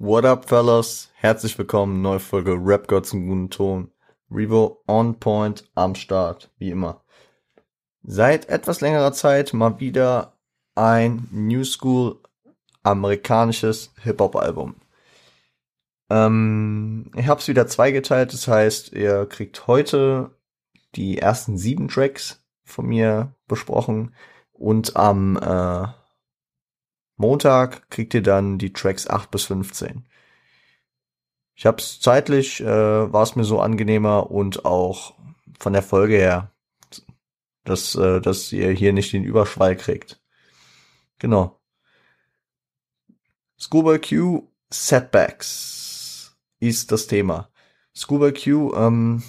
What 0.00 0.24
up, 0.24 0.48
fellas? 0.48 1.10
Herzlich 1.14 1.58
willkommen, 1.58 2.02
neue 2.02 2.20
Folge 2.20 2.52
Rap 2.56 2.86
Gods 2.86 3.12
im 3.12 3.26
guten 3.26 3.50
Ton. 3.50 3.90
Revo 4.30 4.80
on 4.86 5.18
point 5.18 5.68
am 5.74 5.96
Start, 5.96 6.52
wie 6.56 6.70
immer. 6.70 7.02
Seit 8.04 8.48
etwas 8.48 8.80
längerer 8.80 9.12
Zeit 9.12 9.52
mal 9.52 9.80
wieder 9.80 10.38
ein 10.76 11.26
New 11.32 11.64
School 11.64 12.20
amerikanisches 12.84 13.92
Hip-Hop-Album. 14.04 14.76
Ähm, 16.10 17.10
ich 17.16 17.26
habe 17.26 17.40
es 17.40 17.48
wieder 17.48 17.66
zweigeteilt, 17.66 18.32
das 18.32 18.46
heißt, 18.46 18.92
ihr 18.92 19.26
kriegt 19.26 19.66
heute 19.66 20.30
die 20.94 21.18
ersten 21.18 21.58
sieben 21.58 21.88
Tracks 21.88 22.40
von 22.62 22.86
mir 22.86 23.34
besprochen 23.48 24.14
und 24.52 24.94
am 24.94 25.36
äh, 25.38 25.88
Montag 27.18 27.90
kriegt 27.90 28.14
ihr 28.14 28.22
dann 28.22 28.58
die 28.58 28.72
Tracks 28.72 29.06
8 29.08 29.30
bis 29.30 29.44
15. 29.44 30.06
Ich 31.54 31.66
hab's 31.66 32.00
zeitlich, 32.00 32.60
äh, 32.60 33.12
war 33.12 33.22
es 33.24 33.34
mir 33.34 33.44
so 33.44 33.60
angenehmer 33.60 34.30
und 34.30 34.64
auch 34.64 35.14
von 35.58 35.72
der 35.72 35.82
Folge 35.82 36.14
her, 36.14 36.52
dass, 37.64 37.96
äh, 37.96 38.20
dass 38.20 38.52
ihr 38.52 38.70
hier 38.70 38.92
nicht 38.92 39.12
den 39.12 39.24
Überschwall 39.24 39.76
kriegt. 39.76 40.22
Genau. 41.18 41.60
Scuba 43.58 43.98
Q 43.98 44.48
Setbacks 44.70 46.36
ist 46.60 46.92
das 46.92 47.08
Thema. 47.08 47.50
Scuba 47.94 48.30
Q, 48.30 48.72
ähm, 48.76 49.24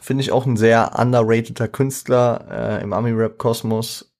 finde 0.00 0.22
ich 0.22 0.32
auch 0.32 0.46
ein 0.46 0.56
sehr 0.56 0.98
underrateder 0.98 1.68
Künstler 1.68 2.46
äh, 2.50 2.82
im 2.82 2.94
Ami-Rap-Kosmos 2.94 4.13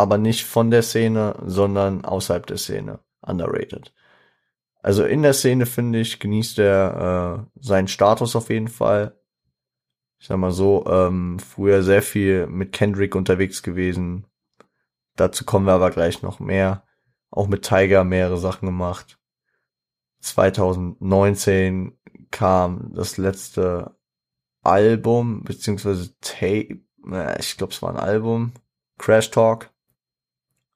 aber 0.00 0.18
nicht 0.18 0.44
von 0.44 0.70
der 0.70 0.82
Szene, 0.82 1.36
sondern 1.44 2.04
außerhalb 2.04 2.46
der 2.46 2.58
Szene 2.58 3.00
underrated. 3.22 3.92
Also 4.82 5.04
in 5.04 5.22
der 5.22 5.34
Szene 5.34 5.66
finde 5.66 6.00
ich, 6.00 6.20
genießt 6.20 6.58
er 6.58 7.46
äh, 7.56 7.60
seinen 7.60 7.88
Status 7.88 8.34
auf 8.34 8.50
jeden 8.50 8.68
Fall. 8.68 9.20
Ich 10.18 10.26
sag 10.26 10.38
mal 10.38 10.52
so, 10.52 10.84
ähm, 10.86 11.38
früher 11.38 11.82
sehr 11.82 12.02
viel 12.02 12.46
mit 12.46 12.72
Kendrick 12.72 13.14
unterwegs 13.14 13.62
gewesen. 13.62 14.26
Dazu 15.16 15.44
kommen 15.44 15.66
wir 15.66 15.72
aber 15.72 15.90
gleich 15.90 16.22
noch 16.22 16.40
mehr. 16.40 16.84
Auch 17.30 17.46
mit 17.46 17.62
Tiger 17.62 18.04
mehrere 18.04 18.38
Sachen 18.38 18.66
gemacht. 18.66 19.18
2019 20.20 21.98
kam 22.30 22.92
das 22.94 23.16
letzte 23.16 23.96
Album, 24.62 25.42
beziehungsweise 25.44 26.14
Tape, 26.20 26.80
ich 27.38 27.56
glaube 27.56 27.72
es 27.72 27.82
war 27.82 27.90
ein 27.90 27.96
Album, 28.00 28.52
Crash 28.98 29.30
Talk. 29.30 29.70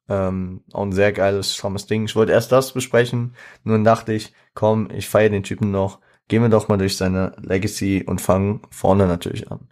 Ähm, 0.08 0.62
auch 0.72 0.82
ein 0.82 0.92
sehr 0.92 1.12
geiles, 1.12 1.54
strammes 1.54 1.86
Ding. 1.86 2.04
Ich 2.04 2.16
wollte 2.16 2.32
erst 2.32 2.52
das 2.52 2.72
besprechen, 2.72 3.34
dann 3.64 3.84
dachte 3.84 4.12
ich, 4.12 4.32
komm, 4.54 4.90
ich 4.90 5.08
feiere 5.08 5.30
den 5.30 5.42
Typen 5.42 5.70
noch. 5.70 6.00
Gehen 6.28 6.42
wir 6.42 6.48
doch 6.48 6.68
mal 6.68 6.78
durch 6.78 6.96
seine 6.96 7.36
Legacy 7.40 8.04
und 8.06 8.20
fangen 8.20 8.62
vorne 8.70 9.06
natürlich 9.06 9.50
an. 9.50 9.68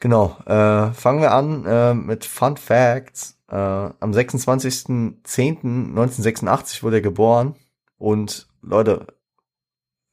Genau, 0.00 0.36
äh, 0.46 0.92
fangen 0.92 1.20
wir 1.20 1.32
an 1.32 1.64
äh, 1.66 1.94
mit 1.94 2.24
Fun 2.24 2.56
Facts. 2.56 3.38
Äh, 3.48 3.56
am 3.56 4.12
26.10.1986 4.12 6.82
wurde 6.82 6.96
er 6.98 7.02
geboren 7.02 7.56
und 7.96 8.48
Leute, 8.62 9.06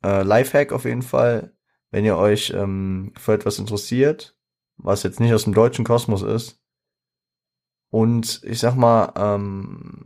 äh, 0.03 0.23
Lifehack 0.23 0.71
auf 0.71 0.85
jeden 0.85 1.03
Fall, 1.03 1.53
wenn 1.91 2.05
ihr 2.05 2.17
euch 2.17 2.51
ähm, 2.55 3.13
für 3.17 3.33
etwas 3.33 3.59
interessiert, 3.59 4.35
was 4.77 5.03
jetzt 5.03 5.19
nicht 5.19 5.33
aus 5.33 5.43
dem 5.43 5.53
deutschen 5.53 5.85
Kosmos 5.85 6.23
ist, 6.23 6.59
und 7.95 8.41
ich 8.43 8.59
sag 8.59 8.75
mal, 8.75 9.13
ähm, 9.15 10.03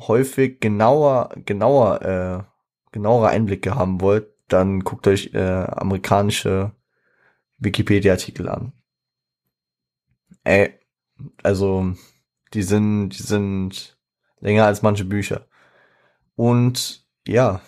häufig 0.00 0.58
genauer, 0.58 1.28
genauer, 1.46 2.02
äh, 2.02 2.42
genauere 2.90 3.28
Einblicke 3.28 3.76
haben 3.76 4.00
wollt, 4.00 4.26
dann 4.48 4.80
guckt 4.80 5.06
euch 5.06 5.32
äh, 5.32 5.38
amerikanische 5.38 6.72
Wikipedia-Artikel 7.58 8.48
an. 8.48 8.72
Ey, 10.42 10.74
also 11.44 11.92
die 12.52 12.64
sind, 12.64 13.10
die 13.10 13.22
sind 13.22 13.96
länger 14.40 14.66
als 14.66 14.82
manche 14.82 15.04
Bücher. 15.04 15.46
Und 16.34 17.06
ja, 17.28 17.60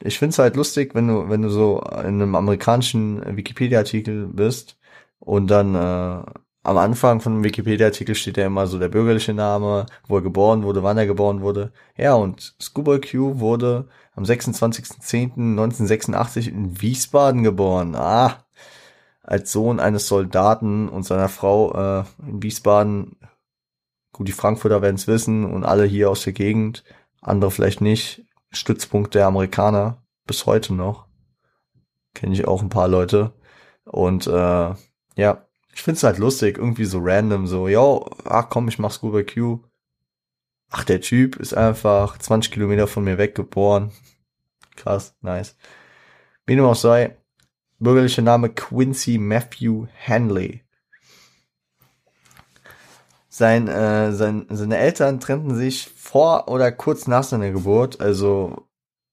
ich 0.00 0.20
find's 0.20 0.38
halt 0.38 0.54
lustig, 0.54 0.94
wenn 0.94 1.08
du, 1.08 1.28
wenn 1.28 1.42
du 1.42 1.48
so 1.48 1.80
in 1.80 2.22
einem 2.22 2.36
amerikanischen 2.36 3.36
Wikipedia-Artikel 3.36 4.28
bist 4.28 4.78
und 5.18 5.48
dann 5.48 5.74
äh, 5.74 6.22
am 6.64 6.78
Anfang 6.78 7.20
von 7.20 7.32
einem 7.32 7.42
Wikipedia-Artikel 7.44 8.14
steht 8.14 8.36
ja 8.36 8.46
immer 8.46 8.68
so 8.68 8.78
der 8.78 8.88
bürgerliche 8.88 9.34
Name, 9.34 9.86
wo 10.06 10.16
er 10.16 10.22
geboren 10.22 10.62
wurde, 10.62 10.82
wann 10.82 10.98
er 10.98 11.06
geboren 11.06 11.40
wurde. 11.40 11.72
Ja, 11.96 12.14
und 12.14 12.54
Scuba 12.60 12.98
Q 12.98 13.40
wurde 13.40 13.88
am 14.14 14.24
26.10.1986 14.24 16.48
in 16.48 16.80
Wiesbaden 16.80 17.42
geboren. 17.42 17.94
Ah, 17.96 18.44
als 19.22 19.52
Sohn 19.52 19.80
eines 19.80 20.08
Soldaten 20.08 20.88
und 20.88 21.04
seiner 21.04 21.28
Frau 21.28 21.74
äh, 21.74 22.04
in 22.26 22.42
Wiesbaden. 22.42 23.16
Gut, 24.12 24.28
die 24.28 24.32
Frankfurter 24.32 24.82
werden 24.82 24.96
es 24.96 25.08
wissen 25.08 25.44
und 25.44 25.64
alle 25.64 25.84
hier 25.84 26.10
aus 26.10 26.22
der 26.22 26.32
Gegend, 26.32 26.84
andere 27.20 27.50
vielleicht 27.50 27.80
nicht. 27.80 28.24
Stützpunkt 28.50 29.14
der 29.14 29.26
Amerikaner 29.26 30.02
bis 30.26 30.46
heute 30.46 30.74
noch. 30.74 31.06
Kenne 32.14 32.34
ich 32.34 32.46
auch 32.46 32.62
ein 32.62 32.68
paar 32.68 32.88
Leute. 32.88 33.32
Und 33.84 34.26
äh, 34.26 34.74
ja, 35.16 35.46
ich 35.74 35.82
find's 35.82 36.02
halt 36.02 36.18
lustig, 36.18 36.58
irgendwie 36.58 36.84
so 36.84 36.98
random, 37.00 37.46
so, 37.46 37.68
yo, 37.68 38.08
ach 38.24 38.48
komm, 38.48 38.68
ich 38.68 38.78
mach 38.78 38.92
Scuba 38.92 39.22
Q. 39.22 39.60
Ach, 40.70 40.84
der 40.84 41.00
Typ 41.00 41.36
ist 41.36 41.54
einfach 41.54 42.18
20 42.18 42.52
Kilometer 42.52 42.86
von 42.86 43.04
mir 43.04 43.18
weggeboren. 43.18 43.90
Krass, 44.76 45.14
nice. 45.20 45.56
Wie 46.46 46.56
dem 46.56 46.64
auch 46.64 46.74
sei, 46.74 47.16
bürgerlicher 47.78 48.22
Name 48.22 48.50
Quincy 48.50 49.18
Matthew 49.18 49.86
Hanley. 50.06 50.62
Sein, 53.28 53.68
äh, 53.68 54.12
sein, 54.12 54.46
seine 54.50 54.76
Eltern 54.76 55.20
trennten 55.20 55.54
sich 55.54 55.88
vor 55.88 56.48
oder 56.48 56.70
kurz 56.70 57.06
nach 57.06 57.24
seiner 57.24 57.50
Geburt, 57.50 58.00
also 58.00 58.68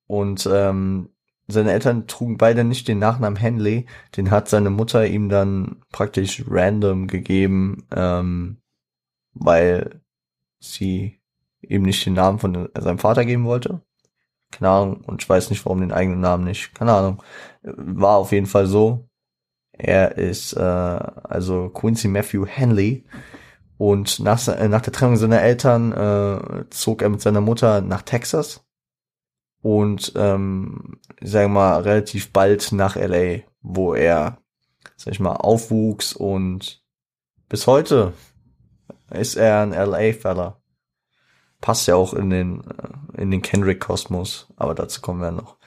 und 0.07 0.47
ähm, 0.51 1.09
seine 1.51 1.71
Eltern 1.71 2.07
trugen 2.07 2.37
beide 2.37 2.63
nicht 2.63 2.87
den 2.87 2.99
Nachnamen 2.99 3.37
Henley, 3.37 3.85
den 4.15 4.31
hat 4.31 4.47
seine 4.47 4.69
Mutter 4.69 5.05
ihm 5.07 5.29
dann 5.29 5.81
praktisch 5.91 6.43
random 6.47 7.07
gegeben, 7.07 7.87
ähm, 7.95 8.57
weil 9.33 10.01
sie 10.59 11.21
ihm 11.61 11.83
nicht 11.83 12.05
den 12.05 12.13
Namen 12.13 12.39
von 12.39 12.69
seinem 12.77 12.99
Vater 12.99 13.25
geben 13.25 13.45
wollte. 13.45 13.81
Keine 14.51 14.69
Ahnung, 14.69 15.01
und 15.05 15.21
ich 15.21 15.29
weiß 15.29 15.49
nicht, 15.49 15.65
warum 15.65 15.81
den 15.81 15.91
eigenen 15.91 16.21
Namen 16.21 16.43
nicht. 16.43 16.73
Keine 16.73 16.93
Ahnung. 16.93 17.23
War 17.61 18.17
auf 18.17 18.31
jeden 18.31 18.47
Fall 18.47 18.65
so. 18.65 19.07
Er 19.71 20.17
ist 20.17 20.53
äh, 20.53 20.59
also 20.59 21.69
Quincy 21.69 22.07
Matthew 22.07 22.45
Henley. 22.45 23.05
Und 23.77 24.19
nach, 24.19 24.45
äh, 24.47 24.67
nach 24.67 24.81
der 24.81 24.91
Trennung 24.91 25.17
seiner 25.17 25.41
Eltern 25.41 25.91
äh, 25.93 26.65
zog 26.69 27.01
er 27.01 27.09
mit 27.09 27.21
seiner 27.21 27.41
Mutter 27.41 27.81
nach 27.81 28.01
Texas 28.01 28.65
und 29.61 30.13
ähm, 30.15 30.99
sagen 31.21 31.53
wir 31.53 31.59
mal 31.59 31.81
relativ 31.81 32.31
bald 32.31 32.71
nach 32.71 32.95
LA, 32.95 33.39
wo 33.61 33.93
er 33.93 34.39
sag 34.95 35.13
ich 35.13 35.19
mal 35.19 35.35
aufwuchs 35.35 36.13
und 36.13 36.83
bis 37.47 37.67
heute 37.67 38.13
ist 39.11 39.35
er 39.35 39.61
ein 39.61 39.71
LA-Feller. 39.71 40.61
Passt 41.61 41.87
ja 41.87 41.95
auch 41.95 42.13
in 42.13 42.29
den 42.29 42.61
äh, 42.61 43.21
in 43.21 43.31
den 43.31 43.41
Kendrick-Kosmos, 43.41 44.47
aber 44.55 44.75
dazu 44.75 45.01
kommen 45.01 45.21
wir 45.21 45.31
noch. 45.31 45.57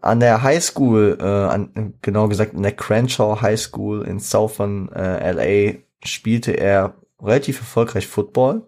An 0.00 0.20
der 0.20 0.42
High 0.42 0.62
School, 0.62 1.18
äh, 1.20 1.24
an, 1.24 1.94
genau 2.02 2.28
gesagt 2.28 2.54
in 2.54 2.62
der 2.62 2.74
Crenshaw 2.74 3.40
High 3.40 3.60
School 3.60 4.02
in 4.02 4.20
Southern 4.20 4.88
äh, 4.90 5.32
LA 5.32 5.78
spielte 6.04 6.52
er 6.52 6.94
relativ 7.20 7.58
erfolgreich 7.58 8.06
Football 8.06 8.66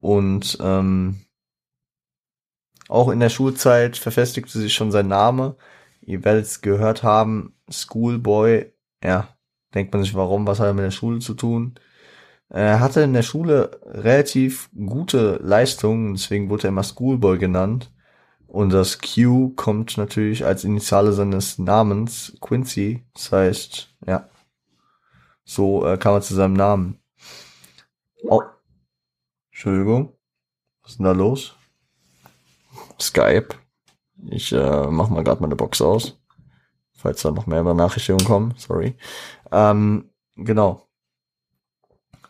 und 0.00 0.58
ähm, 0.60 1.20
auch 2.88 3.10
in 3.10 3.20
der 3.20 3.28
Schulzeit 3.28 3.96
verfestigte 3.96 4.58
sich 4.58 4.74
schon 4.74 4.90
sein 4.90 5.08
Name. 5.08 5.56
Ihr 6.02 6.24
werdet 6.24 6.46
es 6.46 6.62
gehört 6.62 7.02
haben, 7.02 7.54
Schoolboy. 7.70 8.72
Ja, 9.04 9.28
denkt 9.74 9.92
man 9.92 10.02
sich, 10.02 10.14
warum, 10.14 10.46
was 10.46 10.60
hat 10.60 10.66
er 10.66 10.74
mit 10.74 10.84
der 10.84 10.90
Schule 10.90 11.20
zu 11.20 11.34
tun? 11.34 11.78
Er 12.48 12.80
hatte 12.80 13.02
in 13.02 13.12
der 13.12 13.22
Schule 13.22 13.80
relativ 13.84 14.70
gute 14.74 15.38
Leistungen, 15.42 16.14
deswegen 16.14 16.48
wurde 16.50 16.64
er 16.64 16.70
immer 16.70 16.82
Schoolboy 16.82 17.38
genannt. 17.38 17.92
Und 18.46 18.70
das 18.72 18.98
Q 19.00 19.50
kommt 19.50 19.98
natürlich 19.98 20.46
als 20.46 20.64
Initiale 20.64 21.12
seines 21.12 21.58
Namens, 21.58 22.36
Quincy. 22.40 23.04
Das 23.12 23.30
heißt, 23.32 23.94
ja, 24.06 24.30
so 25.44 25.86
äh, 25.86 25.98
kam 25.98 26.14
er 26.14 26.22
zu 26.22 26.34
seinem 26.34 26.54
Namen. 26.54 26.98
Oh. 28.22 28.42
Entschuldigung. 29.50 30.14
Was 30.82 30.92
ist 30.92 30.98
denn 30.98 31.04
da 31.04 31.12
los? 31.12 31.57
Skype. 33.00 33.48
Ich 34.30 34.52
äh, 34.52 34.86
mach 34.88 35.08
mal 35.08 35.24
gerade 35.24 35.40
meine 35.40 35.56
Box 35.56 35.80
aus, 35.80 36.18
falls 36.94 37.22
da 37.22 37.30
noch 37.30 37.46
mehr 37.46 37.62
Nachrichten 37.62 38.18
kommen. 38.24 38.54
Sorry. 38.56 38.96
Ähm, 39.52 40.10
genau. 40.36 40.88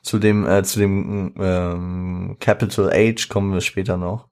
Zu 0.03 0.19
dem, 0.19 0.47
äh, 0.47 0.62
zu 0.62 0.79
dem 0.79 1.35
ähm, 1.38 2.37
Capital 2.41 2.91
H 2.91 3.26
kommen 3.29 3.53
wir 3.53 3.61
später 3.61 3.97
noch. 3.97 4.29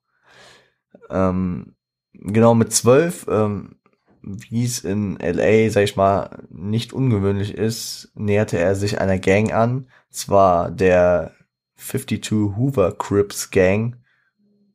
Ähm, 1.09 1.75
genau, 2.13 2.55
mit 2.55 2.73
zwölf, 2.73 3.27
ähm, 3.29 3.77
wie 4.21 4.65
es 4.65 4.79
in 4.79 5.17
LA, 5.17 5.69
sag 5.69 5.83
ich 5.83 5.95
mal, 5.95 6.43
nicht 6.49 6.93
ungewöhnlich 6.93 7.53
ist, 7.53 8.11
näherte 8.15 8.57
er 8.57 8.75
sich 8.75 8.99
einer 8.99 9.19
Gang 9.19 9.53
an. 9.53 9.87
Zwar 10.09 10.71
der 10.71 11.33
52 11.75 12.57
Hoover 12.57 12.97
Crips 12.97 13.51
Gang. 13.51 13.97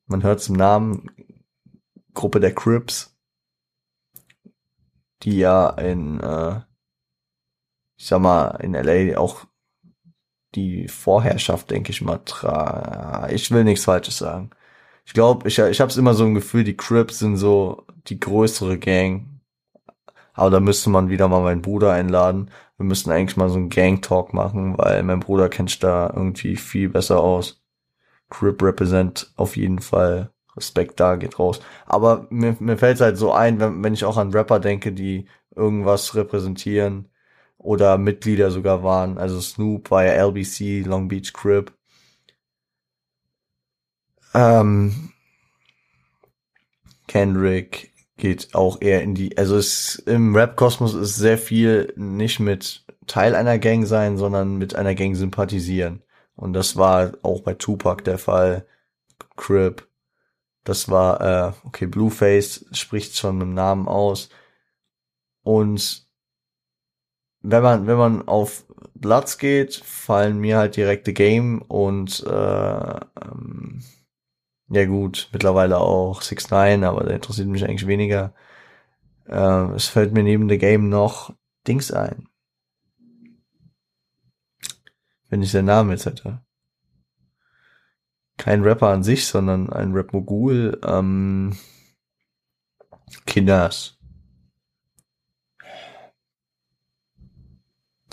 Man 0.07 0.23
hört 0.23 0.41
zum 0.41 0.57
Namen 0.57 1.11
Gruppe 2.15 2.41
der 2.41 2.55
Crips, 2.55 3.17
die 5.23 5.39
ja 5.39 5.71
in, 5.71 6.21
äh, 6.21 6.61
ich 7.97 8.07
sag 8.07 8.21
mal, 8.21 8.49
in 8.63 8.75
LA 8.75 9.19
auch 9.19 9.47
die 10.55 10.89
Vorherrschaft, 10.89 11.71
denke 11.71 11.91
ich 11.93 12.03
mal, 12.03 12.19
tra 12.25 13.29
ich 13.31 13.51
will 13.51 13.65
nichts 13.65 13.85
Falsches 13.85 14.19
sagen. 14.19 14.51
Ich 15.05 15.15
glaube, 15.15 15.49
ich, 15.49 15.59
ich 15.59 15.81
habe 15.81 15.93
immer 15.99 16.15
so 16.15 16.25
ein 16.25 16.35
Gefühl, 16.35 16.65
die 16.65 16.77
Crips 16.77 17.19
sind 17.19 17.37
so 17.37 17.87
die 18.07 18.21
größere 18.21 18.79
Gang. 18.79 19.41
Aber 20.35 20.51
da 20.51 20.61
müsste 20.61 20.91
man 20.91 21.11
wieder 21.11 21.29
mal 21.29 21.43
meinen 21.43 21.63
Bruder 21.63 21.93
einladen. 21.93 22.51
Wir 22.79 22.87
müssten 22.87 23.11
eigentlich 23.11 23.37
mal 23.37 23.49
so 23.51 23.57
einen 23.57 23.69
Gang-Talk 23.69 24.33
machen, 24.35 24.79
weil 24.79 25.03
mein 25.03 25.21
Bruder 25.21 25.49
kennt 25.49 25.83
da 25.83 26.11
irgendwie 26.15 26.57
viel 26.57 26.89
besser 26.89 27.21
aus. 27.21 27.63
Crip 28.31 28.63
represent 28.63 29.33
auf 29.37 29.57
jeden 29.57 29.81
Fall. 29.81 30.32
Respekt 30.57 31.01
da 31.01 31.17
geht 31.17 31.39
raus. 31.39 31.61
Aber 31.87 32.27
mir, 32.31 32.57
mir 32.61 32.77
fällt 32.79 33.01
halt 33.01 33.17
so 33.17 33.33
ein, 33.33 33.61
wenn, 33.61 33.83
wenn 33.83 33.95
ich 33.95 34.05
auch 34.05 34.17
an 34.17 34.33
Rapper 34.33 34.61
denke, 34.61 34.93
die 34.93 35.27
irgendwas 35.55 36.15
repräsentieren 36.15 37.09
oder 37.59 37.99
Mitglieder 37.99 38.51
sogar 38.51 38.83
waren. 38.83 39.19
Also 39.19 39.41
Snoop 39.41 39.91
war 39.91 40.05
ja 40.05 40.13
LBC, 40.13 40.85
Long 40.87 41.09
Beach 41.09 41.33
Crip. 41.33 41.73
Ähm, 44.35 45.13
Kendrick 47.07 47.93
geht 48.17 48.55
auch 48.55 48.81
eher 48.81 49.03
in 49.03 49.15
die, 49.15 49.37
also 49.37 49.57
es 49.57 49.97
im 50.07 50.35
Rap-Kosmos 50.35 50.95
ist 50.95 51.17
sehr 51.17 51.39
viel 51.39 51.93
nicht 51.97 52.41
mit 52.41 52.85
Teil 53.07 53.35
einer 53.35 53.59
Gang 53.59 53.87
sein, 53.87 54.17
sondern 54.17 54.57
mit 54.57 54.77
einer 54.77 54.95
Gang 54.95 55.17
sympathisieren. 55.17 56.03
Und 56.37 56.53
das 56.55 56.77
war 56.77 57.13
auch 57.23 57.43
bei 57.43 57.55
Tupac 57.55 58.05
der 58.05 58.19
Fall. 58.19 58.67
Crip. 59.37 59.87
Das 60.65 60.89
war, 60.89 61.21
äh, 61.21 61.53
okay, 61.65 61.87
Blueface 61.87 62.67
spricht 62.73 63.17
schon 63.17 63.39
mit 63.39 63.49
dem 63.49 63.55
Namen 63.55 63.89
aus. 63.89 64.29
Und 65.43 66.07
wenn 67.41 67.63
man, 67.63 67.87
wenn 67.87 67.97
man 67.97 68.29
auf 68.29 68.65
Bloods 68.95 69.39
geht, 69.39 69.75
fallen 69.75 70.39
mir 70.39 70.59
halt 70.59 70.77
direkte 70.77 71.13
Game 71.13 71.63
und 71.63 72.25
äh, 72.25 72.31
ähm, 72.31 73.83
ja 74.69 74.87
gut, 74.87 75.29
mittlerweile 75.33 75.79
auch 75.79 76.23
6 76.23 76.51
9 76.51 76.85
aber 76.85 77.05
der 77.05 77.17
interessiert 77.17 77.49
mich 77.49 77.65
eigentlich 77.65 77.87
weniger. 77.87 78.33
Äh, 79.27 79.73
es 79.75 79.89
fällt 79.89 80.13
mir 80.13 80.23
neben 80.23 80.49
The 80.49 80.59
Game 80.59 80.89
noch 80.89 81.35
Dings 81.67 81.91
ein. 81.91 82.29
Wenn 85.29 85.43
ich 85.43 85.53
den 85.53 85.65
Namen 85.65 85.91
jetzt 85.91 86.07
hätte. 86.07 86.43
Kein 88.43 88.63
Rapper 88.63 88.89
an 88.89 89.05
sich, 89.05 89.27
sondern 89.27 89.71
ein 89.71 89.93
Rap-Mogul. 89.93 90.81
Ähm, 90.85 91.57
Kinders. 93.25 93.99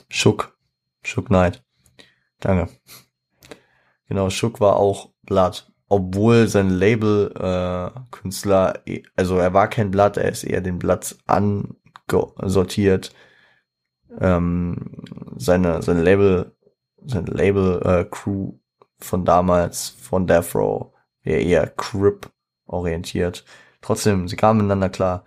Schuck. 0.10 0.56
Schuck 1.04 1.28
Knight. 1.28 1.64
Danke. 2.40 2.72
Genau, 4.08 4.30
Schuck 4.30 4.60
war 4.60 4.76
auch 4.76 5.12
Blood 5.24 5.70
obwohl 5.90 6.48
sein 6.48 6.70
Label-Künstler, 6.70 8.81
äh, 8.86 9.04
also 9.16 9.38
er 9.38 9.54
war 9.54 9.68
kein 9.68 9.92
Blatt, 9.92 10.18
er 10.18 10.30
ist 10.30 10.44
eher 10.44 10.62
den 10.62 10.80
Blatt 10.80 11.18
ansortiert. 11.26 13.14
Ähm, 14.20 15.04
seine, 15.36 15.81
seine 15.81 16.04
Label, 16.04 16.56
seine 17.06 17.31
Label-Crew 17.31 18.50
äh, 18.50 18.54
von 19.00 19.25
damals, 19.25 19.90
von 19.90 20.28
Death 20.28 20.56
Row, 20.56 20.94
eher, 21.24 21.42
eher 21.42 21.68
Crip 21.68 22.30
orientiert. 22.66 23.46
Trotzdem, 23.81 24.28
sie 24.28 24.36
kamen 24.36 24.60
miteinander 24.60 24.90
klar. 24.90 25.25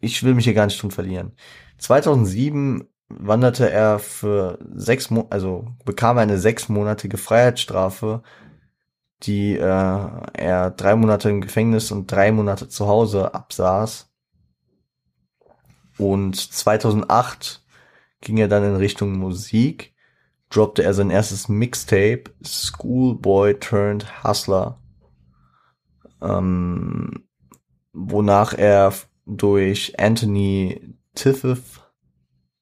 Ich 0.00 0.22
will 0.22 0.34
mich 0.34 0.44
hier 0.44 0.54
gar 0.54 0.66
nicht 0.66 0.80
drum 0.80 0.90
verlieren. 0.90 1.32
2007 1.78 2.88
wanderte 3.08 3.70
er 3.70 3.98
für 3.98 4.58
sechs 4.74 5.10
Mo 5.10 5.26
also 5.30 5.66
bekam 5.84 6.18
eine 6.18 6.38
sechsmonatige 6.38 7.18
Freiheitsstrafe 7.18 8.22
die 9.22 9.56
äh, 9.56 9.60
er 9.60 10.70
drei 10.70 10.94
Monate 10.96 11.30
im 11.30 11.40
Gefängnis 11.40 11.90
und 11.90 12.10
drei 12.10 12.32
Monate 12.32 12.68
zu 12.68 12.86
Hause 12.86 13.34
absaß. 13.34 14.10
Und 15.98 16.36
2008 16.36 17.64
ging 18.20 18.36
er 18.36 18.48
dann 18.48 18.64
in 18.64 18.76
Richtung 18.76 19.18
Musik, 19.18 19.94
droppte 20.50 20.82
er 20.82 20.94
sein 20.94 21.10
erstes 21.10 21.48
Mixtape, 21.48 22.24
Schoolboy 22.44 23.58
Turned 23.58 24.24
Hustler, 24.24 24.78
ähm, 26.22 27.24
wonach 27.92 28.54
er 28.54 28.92
durch 29.26 29.98
Anthony 29.98 30.94
Tiffith, 31.14 31.80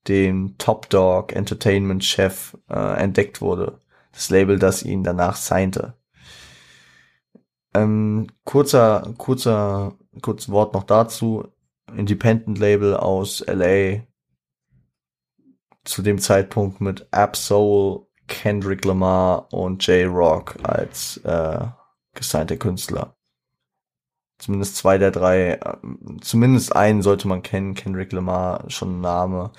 den 0.09 0.57
Top 0.59 0.89
Dog 0.91 1.33
Entertainment 1.33 2.05
Chef, 2.05 2.57
äh, 2.69 3.03
entdeckt 3.03 3.41
wurde. 3.41 3.81
Das 4.13 4.31
Label, 4.31 4.59
das 4.59 4.83
ihn 4.83 5.03
danach 5.03 5.37
signte. 5.37 5.95
Ähm, 7.75 8.29
kurzer, 8.45 9.15
kurzer, 9.19 9.97
kurzes 10.23 10.49
Wort 10.51 10.75
noch 10.75 10.85
dazu. 10.85 11.49
Independent 11.95 12.59
Label 12.59 12.97
aus 12.97 13.45
LA. 13.47 14.03
Zu 15.85 16.03
dem 16.03 16.19
Zeitpunkt 16.19 16.81
mit 16.81 17.07
Absol, 17.13 18.07
Kendrick 18.27 18.85
Lamar 18.85 19.53
und 19.53 19.87
J-Rock 19.87 20.57
als 20.63 21.19
äh, 21.19 21.67
gesignte 22.15 22.57
Künstler. 22.57 23.17
Zumindest 24.39 24.77
zwei 24.77 24.99
der 24.99 25.11
drei, 25.11 25.53
äh, 25.53 25.77
zumindest 26.21 26.75
einen 26.75 27.03
sollte 27.03 27.29
man 27.29 27.43
kennen, 27.43 27.75
Kendrick 27.75 28.13
Lamar, 28.13 28.69
schon 28.71 28.99
ein 28.99 29.01
Name. 29.01 29.53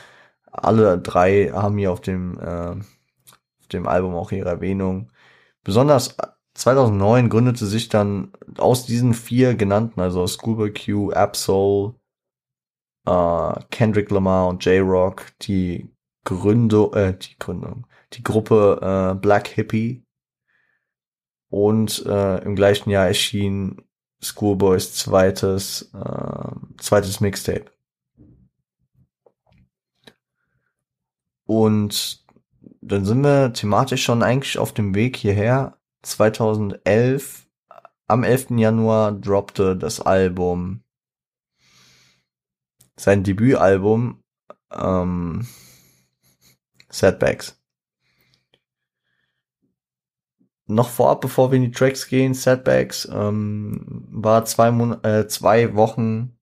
Alle 0.52 1.00
drei 1.00 1.52
haben 1.54 1.78
hier 1.78 1.92
auf 1.92 2.02
dem, 2.02 2.40
äh, 2.40 2.72
auf 2.72 3.68
dem 3.72 3.88
Album 3.88 4.16
auch 4.16 4.32
ihre 4.32 4.50
Erwähnung. 4.50 5.12
Besonders 5.64 6.18
2009 6.56 7.30
gründete 7.30 7.66
sich 7.66 7.90
dann 7.90 8.32
aus 8.58 8.86
diesen 8.86 9.14
vier 9.14 9.56
genannten, 9.56 10.02
also 10.02 10.22
aus 10.22 10.36
Schoolboy 10.36 10.74
Q, 10.74 11.12
Absol, 11.12 11.96
äh, 13.06 13.54
Kendrick 13.72 14.12
Lamar 14.12 14.48
und 14.48 14.64
J-Rock, 14.66 15.34
die 15.42 15.95
Gründung, 16.26 16.94
äh, 16.94 17.18
die 17.18 17.38
Gründung, 17.40 17.88
die 18.14 18.24
Gruppe 18.24 19.14
äh, 19.14 19.16
Black 19.18 19.48
Hippie. 19.48 20.04
Und 21.50 22.06
äh, 22.06 22.44
im 22.44 22.56
gleichen 22.56 22.90
Jahr 22.90 23.08
erschien 23.08 23.82
Schoolboys 24.22 24.94
zweites, 24.94 25.94
äh, 25.94 26.52
zweites 26.78 27.22
Mixtape. 27.22 27.72
Und 31.46 32.26
dann 32.82 33.06
sind 33.06 33.22
wir 33.22 33.54
thematisch 33.54 34.04
schon 34.04 34.24
eigentlich 34.24 34.58
auf 34.58 34.74
dem 34.74 34.96
Weg 34.96 35.16
hierher. 35.16 35.78
2011, 36.02 37.48
am 38.08 38.24
11. 38.24 38.52
Januar 38.58 39.12
droppte 39.12 39.76
das 39.76 40.00
Album, 40.00 40.84
sein 42.96 43.24
Debütalbum, 43.24 44.24
ähm, 44.72 45.48
Setbacks. 46.98 47.62
Noch 50.68 50.90
vorab, 50.90 51.22
bevor 51.22 51.52
wir 51.52 51.58
in 51.58 51.64
die 51.64 51.72
Tracks 51.72 52.08
gehen, 52.08 52.34
Setbacks, 52.34 53.08
ähm, 53.12 54.08
war 54.10 54.46
zwei, 54.46 54.72
Mon 54.72 55.04
äh, 55.04 55.28
zwei 55.28 55.76
Wochen 55.76 56.40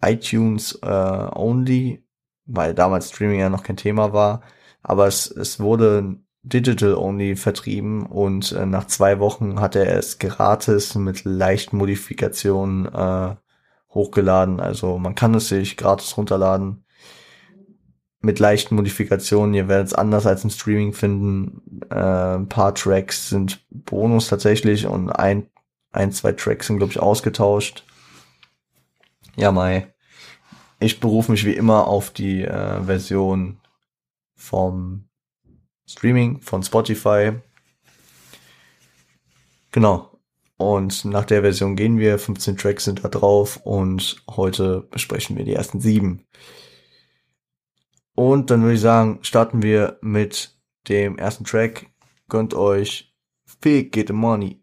iTunes 0.00 0.78
äh, 0.82 0.86
only, 1.34 2.06
weil 2.44 2.74
damals 2.74 3.08
Streaming 3.08 3.40
ja 3.40 3.48
noch 3.48 3.64
kein 3.64 3.76
Thema 3.76 4.12
war. 4.12 4.42
Aber 4.82 5.08
es, 5.08 5.28
es 5.28 5.58
wurde 5.58 6.16
Digital 6.42 6.94
Only 6.94 7.34
vertrieben 7.34 8.06
und 8.06 8.52
äh, 8.52 8.66
nach 8.66 8.86
zwei 8.86 9.18
Wochen 9.18 9.60
hat 9.60 9.74
er 9.74 9.96
es 9.96 10.18
gratis 10.18 10.94
mit 10.94 11.24
leichten 11.24 11.76
Modifikationen 11.76 12.86
äh, 12.86 13.34
hochgeladen. 13.88 14.60
Also 14.60 14.98
man 14.98 15.16
kann 15.16 15.34
es 15.34 15.48
sich 15.48 15.76
gratis 15.76 16.16
runterladen 16.16 16.85
mit 18.20 18.38
leichten 18.38 18.74
Modifikationen. 18.74 19.54
Ihr 19.54 19.68
werdet 19.68 19.88
es 19.88 19.94
anders 19.94 20.26
als 20.26 20.44
im 20.44 20.50
Streaming 20.50 20.92
finden. 20.92 21.62
Äh, 21.90 22.36
ein 22.36 22.48
paar 22.48 22.74
Tracks 22.74 23.28
sind 23.28 23.64
Bonus 23.70 24.28
tatsächlich 24.28 24.86
und 24.86 25.10
ein, 25.10 25.48
ein 25.92 26.12
zwei 26.12 26.32
Tracks 26.32 26.66
sind 26.66 26.78
glaube 26.78 26.92
ich 26.92 27.00
ausgetauscht. 27.00 27.84
Ja, 29.36 29.52
Mai. 29.52 29.92
Ich 30.78 31.00
berufe 31.00 31.32
mich 31.32 31.44
wie 31.44 31.54
immer 31.54 31.86
auf 31.86 32.10
die 32.10 32.42
äh, 32.42 32.82
Version 32.82 33.58
vom 34.34 35.08
Streaming 35.86 36.40
von 36.40 36.62
Spotify. 36.62 37.32
Genau. 39.70 40.10
Und 40.58 41.04
nach 41.04 41.26
der 41.26 41.42
Version 41.42 41.76
gehen 41.76 41.98
wir. 41.98 42.18
15 42.18 42.56
Tracks 42.56 42.84
sind 42.84 43.04
da 43.04 43.08
drauf 43.08 43.58
und 43.62 44.22
heute 44.30 44.80
besprechen 44.90 45.36
wir 45.36 45.44
die 45.44 45.54
ersten 45.54 45.80
sieben. 45.80 46.26
Und 48.16 48.50
dann 48.50 48.62
würde 48.62 48.74
ich 48.74 48.80
sagen, 48.80 49.18
starten 49.20 49.60
wir 49.62 49.98
mit 50.00 50.56
dem 50.88 51.18
ersten 51.18 51.44
Track. 51.44 51.86
Gönnt 52.30 52.54
euch 52.54 53.14
Fake 53.44 53.92
Get 53.92 54.08
the 54.08 54.14
Money. 54.14 54.62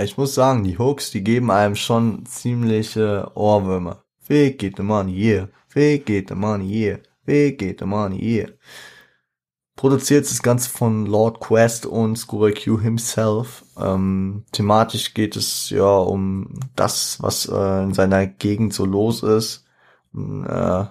Ich 0.00 0.16
muss 0.16 0.34
sagen, 0.34 0.64
die 0.64 0.78
Hooks, 0.78 1.12
die 1.12 1.22
geben 1.22 1.52
einem 1.52 1.76
schon 1.76 2.26
ziemliche 2.26 3.30
Ohrwürmer. 3.36 4.02
Fake 4.18 4.58
Get 4.58 4.76
the 4.78 4.82
Money, 4.82 5.12
yeah. 5.12 5.48
Fake 5.68 6.06
Get 6.06 6.28
the 6.28 6.34
Money, 6.34 6.66
yeah. 6.66 6.98
Fake 7.24 7.58
Get 7.58 7.78
the 7.78 7.86
Money, 7.86 8.18
yeah. 8.20 8.48
Produziert 9.78 10.28
das 10.28 10.42
Ganze 10.42 10.70
von 10.70 11.06
Lord 11.06 11.38
Quest 11.38 11.86
und 11.86 12.16
Scuba 12.16 12.50
Q 12.50 12.80
himself. 12.80 13.64
Ähm, 13.78 14.44
thematisch 14.50 15.14
geht 15.14 15.36
es 15.36 15.70
ja 15.70 15.98
um 15.98 16.58
das, 16.74 17.22
was 17.22 17.46
äh, 17.46 17.84
in 17.84 17.94
seiner 17.94 18.26
Gegend 18.26 18.74
so 18.74 18.84
los 18.84 19.22
ist. 19.22 19.64
Um, 20.12 20.44
äh, 20.44 20.84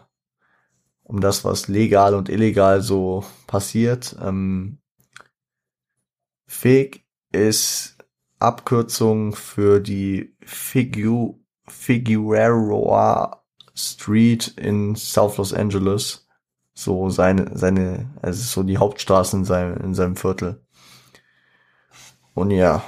um 1.04 1.20
das, 1.20 1.44
was 1.44 1.68
legal 1.68 2.16
und 2.16 2.30
illegal 2.30 2.82
so 2.82 3.26
passiert. 3.46 4.16
Ähm, 4.22 4.78
Fake 6.46 7.04
ist 7.34 7.98
Abkürzung 8.40 9.36
für 9.36 9.82
die 9.82 10.34
Figu 10.46 11.42
Figueroa 11.68 13.44
Street 13.76 14.48
in 14.48 14.96
South 14.96 15.36
Los 15.36 15.54
Angeles 15.54 16.27
so 16.78 17.10
seine, 17.10 17.58
seine, 17.58 18.08
also 18.22 18.44
so 18.44 18.62
die 18.62 18.78
Hauptstraße 18.78 19.36
in 19.38 19.46
seinem, 19.46 19.78
in 19.78 19.96
seinem 19.96 20.16
Viertel. 20.16 20.62
Und 22.36 22.52
ja, 22.52 22.84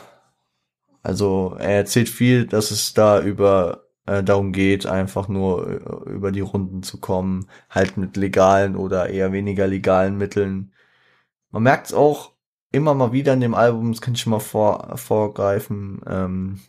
also 1.01 1.55
er 1.57 1.77
erzählt 1.77 2.07
viel, 2.07 2.45
dass 2.45 2.69
es 2.69 2.93
da 2.93 3.19
über 3.19 3.85
äh, 4.05 4.23
darum 4.23 4.51
geht, 4.51 4.85
einfach 4.85 5.27
nur 5.27 5.67
äh, 5.67 6.11
über 6.11 6.31
die 6.31 6.41
Runden 6.41 6.83
zu 6.83 6.99
kommen, 6.99 7.47
halt 7.71 7.97
mit 7.97 8.15
legalen 8.15 8.75
oder 8.75 9.09
eher 9.09 9.31
weniger 9.31 9.65
legalen 9.65 10.17
Mitteln. 10.19 10.71
Man 11.49 11.63
merkt 11.63 11.87
es 11.87 11.93
auch 11.93 12.33
immer 12.71 12.93
mal 12.93 13.11
wieder 13.11 13.33
in 13.33 13.41
dem 13.41 13.55
Album, 13.55 13.91
das 13.91 14.01
kann 14.01 14.13
ich 14.13 14.21
schon 14.21 14.31
mal 14.31 14.39
vor, 14.39 14.97
vorgreifen. 14.97 16.01
Ähm, 16.05 16.59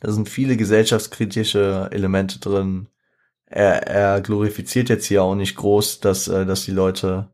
da 0.00 0.12
sind 0.12 0.28
viele 0.28 0.58
gesellschaftskritische 0.58 1.88
Elemente 1.90 2.38
drin 2.38 2.88
er, 3.52 3.86
er 3.86 4.20
glorifiziert 4.22 4.88
jetzt 4.88 5.06
hier 5.06 5.22
auch 5.22 5.34
nicht 5.34 5.56
groß, 5.56 6.00
dass, 6.00 6.26
äh, 6.28 6.46
dass 6.46 6.64
die 6.64 6.70
Leute, 6.70 7.32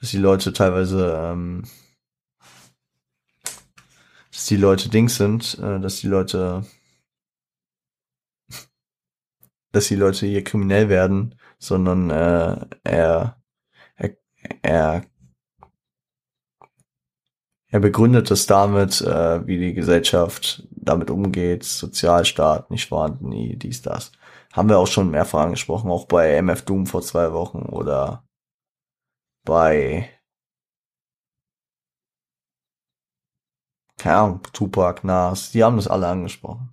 dass 0.00 0.10
die 0.10 0.18
Leute 0.18 0.52
teilweise, 0.52 1.14
ähm, 1.22 1.64
dass 4.32 4.46
die 4.46 4.56
Leute 4.56 4.88
Dings 4.88 5.16
sind, 5.16 5.58
äh, 5.58 5.78
dass 5.80 6.00
die 6.00 6.08
Leute, 6.08 6.64
dass 9.72 9.88
die 9.88 9.96
Leute 9.96 10.26
hier 10.26 10.42
kriminell 10.44 10.88
werden, 10.88 11.34
sondern 11.58 12.08
äh, 12.10 12.66
er, 12.84 13.42
er, 13.96 14.16
er, 14.62 15.04
er 17.68 17.80
begründet 17.80 18.30
es 18.30 18.46
damit, 18.46 19.02
äh, 19.02 19.46
wie 19.46 19.58
die 19.58 19.74
Gesellschaft 19.74 20.66
damit 20.70 21.10
umgeht, 21.10 21.64
Sozialstaat 21.64 22.70
nicht 22.70 22.88
vorhanden, 22.88 23.30
dies, 23.58 23.82
das 23.82 24.10
haben 24.52 24.68
wir 24.68 24.78
auch 24.78 24.86
schon 24.86 25.10
mehrfach 25.10 25.40
angesprochen, 25.40 25.90
auch 25.90 26.06
bei 26.06 26.36
MF 26.36 26.62
Doom 26.62 26.86
vor 26.86 27.02
zwei 27.02 27.32
Wochen 27.32 27.62
oder 27.62 28.24
bei 29.44 30.08
keine 34.00 34.16
Ahnung, 34.16 34.40
Tupac, 34.52 35.06
Nas, 35.06 35.50
die 35.52 35.62
haben 35.62 35.76
das 35.76 35.86
alle 35.86 36.08
angesprochen. 36.08 36.70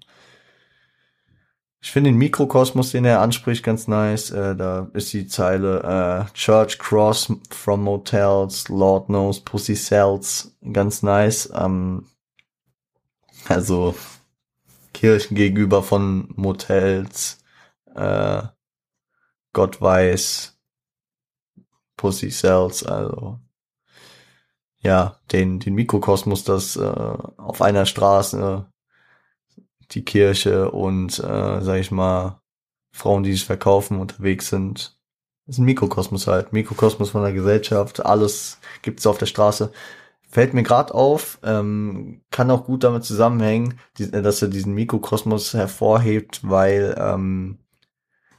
Ich 1.82 1.92
finde 1.92 2.10
den 2.10 2.18
Mikrokosmos, 2.18 2.92
den 2.92 3.06
er 3.06 3.22
anspricht, 3.22 3.64
ganz 3.64 3.88
nice. 3.88 4.32
Äh, 4.32 4.56
da 4.56 4.90
ist 4.94 5.14
die 5.14 5.28
Zeile 5.28 6.28
äh, 6.30 6.34
Church 6.34 6.80
Cross 6.80 7.34
from 7.50 7.84
Motels, 7.84 8.68
Lord 8.68 9.08
knows 9.08 9.42
Pussy 9.42 9.76
Cells, 9.76 10.58
ganz 10.74 11.04
nice. 11.04 11.52
Ähm, 11.54 12.08
also 13.48 13.96
Kirchen 14.94 15.36
gegenüber 15.36 15.84
von 15.84 16.30
Motels, 16.36 17.38
äh, 17.98 18.48
Gott 19.54 19.82
weiß, 19.82 20.58
Pussy 21.98 22.30
Cells, 22.30 22.84
also 22.84 23.40
ja, 24.80 25.20
den, 25.32 25.60
den 25.60 25.74
Mikrokosmos, 25.74 26.44
das 26.44 26.76
äh, 26.76 26.82
auf 27.38 27.62
einer 27.62 27.86
Straße 27.86 28.72
die 29.92 30.04
Kirche 30.04 30.72
und, 30.72 31.20
äh, 31.20 31.62
sag 31.62 31.80
ich 31.80 31.92
mal, 31.92 32.42
Frauen, 32.92 33.24
die 33.24 33.34
sich 33.34 33.46
verkaufen, 33.46 34.00
unterwegs 34.00 34.50
sind. 34.50 34.98
Das 35.46 35.56
ist 35.56 35.60
ein 35.60 35.66
Mikrokosmos 35.66 36.28
halt, 36.28 36.52
Mikrokosmos 36.52 37.12
von 37.12 37.24
der 37.24 37.34
Gesellschaft, 37.34 38.06
alles 38.06 38.60
gibt's 38.82 39.08
auf 39.08 39.18
der 39.18 39.28
Straße. 39.28 39.72
Fällt 40.30 40.54
mir 40.54 40.64
gerade 40.64 40.94
auf, 40.94 41.40
ähm, 41.44 42.22
kann 42.32 42.52
auch 42.52 42.66
gut 42.66 42.84
damit 42.84 43.06
zusammenhängen, 43.06 43.80
die, 43.98 44.12
dass 44.12 44.42
er 44.42 44.50
diesen 44.50 44.74
Mikrokosmos 44.74 45.54
hervorhebt, 45.54 46.42
weil 46.44 46.96
ähm, 47.00 47.60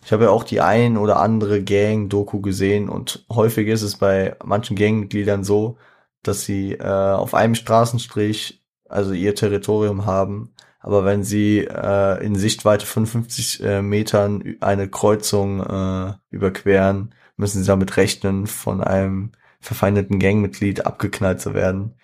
ich 0.08 0.12
habe 0.14 0.24
ja 0.24 0.30
auch 0.30 0.44
die 0.44 0.62
ein 0.62 0.96
oder 0.96 1.20
andere 1.20 1.62
Gang-Doku 1.62 2.40
gesehen 2.40 2.88
und 2.88 3.26
häufig 3.30 3.68
ist 3.68 3.82
es 3.82 3.96
bei 3.96 4.36
manchen 4.42 4.74
Gangmitgliedern 4.74 5.44
so, 5.44 5.76
dass 6.22 6.46
sie 6.46 6.72
äh, 6.72 6.82
auf 6.82 7.34
einem 7.34 7.54
Straßenstrich 7.54 8.64
also 8.88 9.12
ihr 9.12 9.34
Territorium 9.34 10.06
haben, 10.06 10.54
aber 10.80 11.04
wenn 11.04 11.24
sie 11.24 11.58
äh, 11.58 12.24
in 12.24 12.36
Sichtweite 12.36 12.86
von 12.86 13.04
50 13.04 13.62
äh, 13.62 13.82
Metern 13.82 14.56
eine 14.60 14.88
Kreuzung 14.88 15.60
äh, 15.60 16.14
überqueren, 16.30 17.14
müssen 17.36 17.60
sie 17.60 17.68
damit 17.68 17.98
rechnen, 17.98 18.46
von 18.46 18.82
einem 18.82 19.32
verfeindeten 19.60 20.18
Gangmitglied 20.18 20.86
abgeknallt 20.86 21.42
zu 21.42 21.52
werden. 21.52 21.96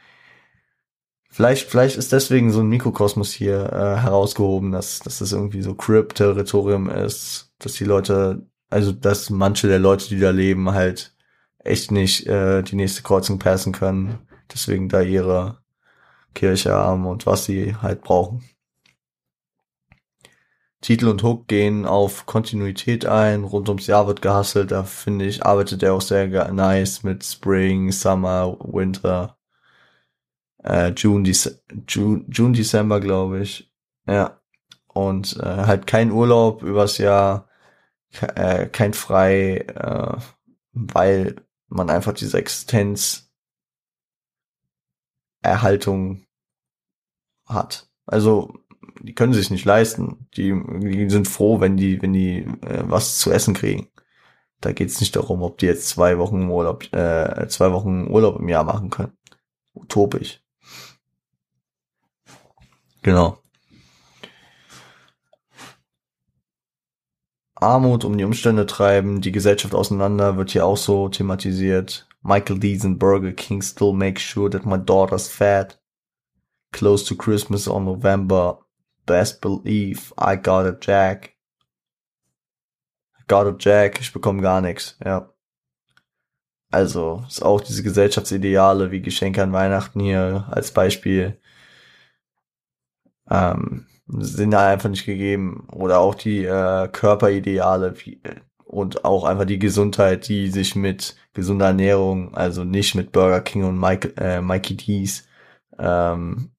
Vielleicht, 1.30 1.70
vielleicht 1.70 1.96
ist 1.96 2.12
deswegen 2.12 2.52
so 2.52 2.60
ein 2.60 2.68
Mikrokosmos 2.68 3.32
hier 3.32 3.72
äh, 3.72 4.02
herausgehoben, 4.02 4.72
dass, 4.72 4.98
dass 4.98 5.20
das 5.20 5.32
irgendwie 5.32 5.62
so 5.62 5.74
Crip-Territorium 5.74 6.90
ist, 6.90 7.53
dass 7.64 7.74
die 7.74 7.84
Leute, 7.84 8.46
also 8.70 8.92
dass 8.92 9.30
manche 9.30 9.68
der 9.68 9.78
Leute, 9.78 10.08
die 10.08 10.18
da 10.18 10.30
leben, 10.30 10.72
halt 10.72 11.14
echt 11.58 11.90
nicht 11.90 12.26
äh, 12.26 12.62
die 12.62 12.76
nächste 12.76 13.02
Kreuzung 13.02 13.38
passen 13.38 13.72
können. 13.72 14.18
Deswegen 14.52 14.88
da 14.88 15.00
ihre 15.00 15.58
Kirche 16.34 16.72
haben 16.72 17.06
und 17.06 17.26
was 17.26 17.46
sie 17.46 17.76
halt 17.76 18.02
brauchen. 18.02 18.44
Titel 20.80 21.08
und 21.08 21.22
Hook 21.22 21.48
gehen 21.48 21.86
auf 21.86 22.26
Kontinuität 22.26 23.06
ein, 23.06 23.44
rund 23.44 23.68
ums 23.70 23.86
Jahr 23.86 24.06
wird 24.06 24.20
gehustelt, 24.20 24.70
da 24.70 24.82
finde 24.82 25.24
ich, 25.24 25.44
arbeitet 25.46 25.82
er 25.82 25.94
auch 25.94 26.02
sehr 26.02 26.52
nice 26.52 27.02
mit 27.02 27.24
Spring, 27.24 27.90
Summer, 27.90 28.58
Winter 28.60 29.38
äh, 30.64 30.92
June, 30.96 31.22
Dez 31.22 31.62
June, 31.88 32.24
June, 32.28 32.52
Dezember, 32.52 33.00
glaube 33.00 33.40
ich. 33.40 33.70
Ja. 34.06 34.40
Und 34.88 35.36
äh, 35.38 35.44
halt 35.66 35.86
kein 35.86 36.10
Urlaub 36.10 36.62
übers 36.62 36.98
Jahr, 36.98 37.48
äh, 38.22 38.66
kein 38.66 38.94
Frei, 38.94 39.58
äh, 39.58 40.16
weil 40.72 41.36
man 41.68 41.90
einfach 41.90 42.12
diese 42.12 42.38
Existenz 42.38 43.30
Erhaltung 45.42 46.24
hat. 47.46 47.88
Also 48.06 48.54
die 49.00 49.14
können 49.14 49.34
sich 49.34 49.50
nicht 49.50 49.64
leisten. 49.64 50.28
Die, 50.36 50.54
die 50.80 51.10
sind 51.10 51.28
froh, 51.28 51.60
wenn 51.60 51.76
die, 51.76 52.00
wenn 52.00 52.12
die 52.12 52.38
äh, 52.62 52.84
was 52.84 53.18
zu 53.18 53.30
essen 53.30 53.54
kriegen. 53.54 53.88
Da 54.60 54.72
geht's 54.72 55.00
nicht 55.00 55.14
darum, 55.14 55.42
ob 55.42 55.58
die 55.58 55.66
jetzt 55.66 55.88
zwei 55.88 56.18
Wochen 56.18 56.48
Urlaub, 56.48 56.90
äh, 56.94 57.46
zwei 57.48 57.72
Wochen 57.72 58.08
Urlaub 58.08 58.40
im 58.40 58.48
Jahr 58.48 58.64
machen 58.64 58.88
können. 58.88 59.12
Utopisch. 59.74 60.42
Genau. 63.02 63.38
Armut 67.64 68.04
um 68.04 68.18
die 68.18 68.24
Umstände 68.24 68.66
treiben, 68.66 69.20
die 69.20 69.32
Gesellschaft 69.32 69.74
auseinander, 69.74 70.36
wird 70.36 70.50
hier 70.50 70.66
auch 70.66 70.76
so 70.76 71.08
thematisiert. 71.08 72.06
Michael 72.22 72.58
Dees 72.58 72.84
and 72.84 72.98
Burger 72.98 73.32
King 73.32 73.62
still 73.62 73.92
make 73.92 74.20
sure 74.20 74.50
that 74.50 74.66
my 74.66 74.78
daughter's 74.78 75.28
fat. 75.28 75.80
Close 76.72 77.04
to 77.06 77.14
Christmas 77.16 77.66
on 77.66 77.84
November. 77.84 78.60
Best 79.06 79.40
believe 79.40 80.12
I 80.18 80.36
got 80.36 80.66
a 80.66 80.76
jack. 80.80 81.34
Got 83.26 83.46
a 83.46 83.56
jack, 83.58 84.00
ich 84.00 84.12
bekomme 84.12 84.42
gar 84.42 84.60
nichts, 84.60 84.96
ja. 85.04 85.30
Also, 86.70 87.24
ist 87.28 87.42
auch 87.42 87.60
diese 87.60 87.82
Gesellschaftsideale 87.82 88.90
wie 88.90 89.00
Geschenke 89.00 89.42
an 89.42 89.52
Weihnachten 89.52 90.00
hier 90.00 90.46
als 90.50 90.72
Beispiel 90.72 91.38
ähm, 93.30 93.86
sind 94.06 94.50
da 94.50 94.68
einfach 94.68 94.90
nicht 94.90 95.06
gegeben. 95.06 95.66
Oder 95.72 96.00
auch 96.00 96.14
die 96.14 96.44
äh, 96.44 96.88
Körperideale 96.88 97.94
wie, 98.04 98.20
und 98.64 99.04
auch 99.04 99.24
einfach 99.24 99.44
die 99.44 99.58
Gesundheit, 99.58 100.28
die 100.28 100.50
sich 100.50 100.74
mit 100.74 101.16
gesunder 101.32 101.66
Ernährung, 101.66 102.34
also 102.34 102.64
nicht 102.64 102.94
mit 102.94 103.12
Burger 103.12 103.40
King 103.40 103.64
und 103.64 103.78
Mike, 103.78 104.14
äh, 104.16 104.40
Mikey 104.40 104.76
D's 104.76 105.26
ähm, 105.78 106.50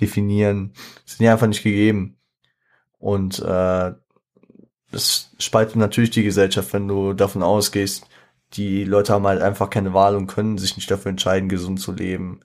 definieren, 0.00 0.72
sind 1.04 1.24
ja 1.26 1.32
einfach 1.32 1.46
nicht 1.46 1.62
gegeben. 1.62 2.16
Und 2.98 3.38
äh, 3.40 3.92
das 4.90 5.30
spaltet 5.38 5.76
natürlich 5.76 6.10
die 6.10 6.22
Gesellschaft, 6.22 6.72
wenn 6.72 6.88
du 6.88 7.12
davon 7.12 7.42
ausgehst, 7.42 8.06
die 8.54 8.84
Leute 8.84 9.12
haben 9.12 9.26
halt 9.26 9.42
einfach 9.42 9.68
keine 9.70 9.92
Wahl 9.92 10.16
und 10.16 10.28
können 10.28 10.58
sich 10.58 10.76
nicht 10.76 10.90
dafür 10.90 11.10
entscheiden, 11.10 11.48
gesund 11.48 11.80
zu 11.80 11.92
leben. 11.92 12.40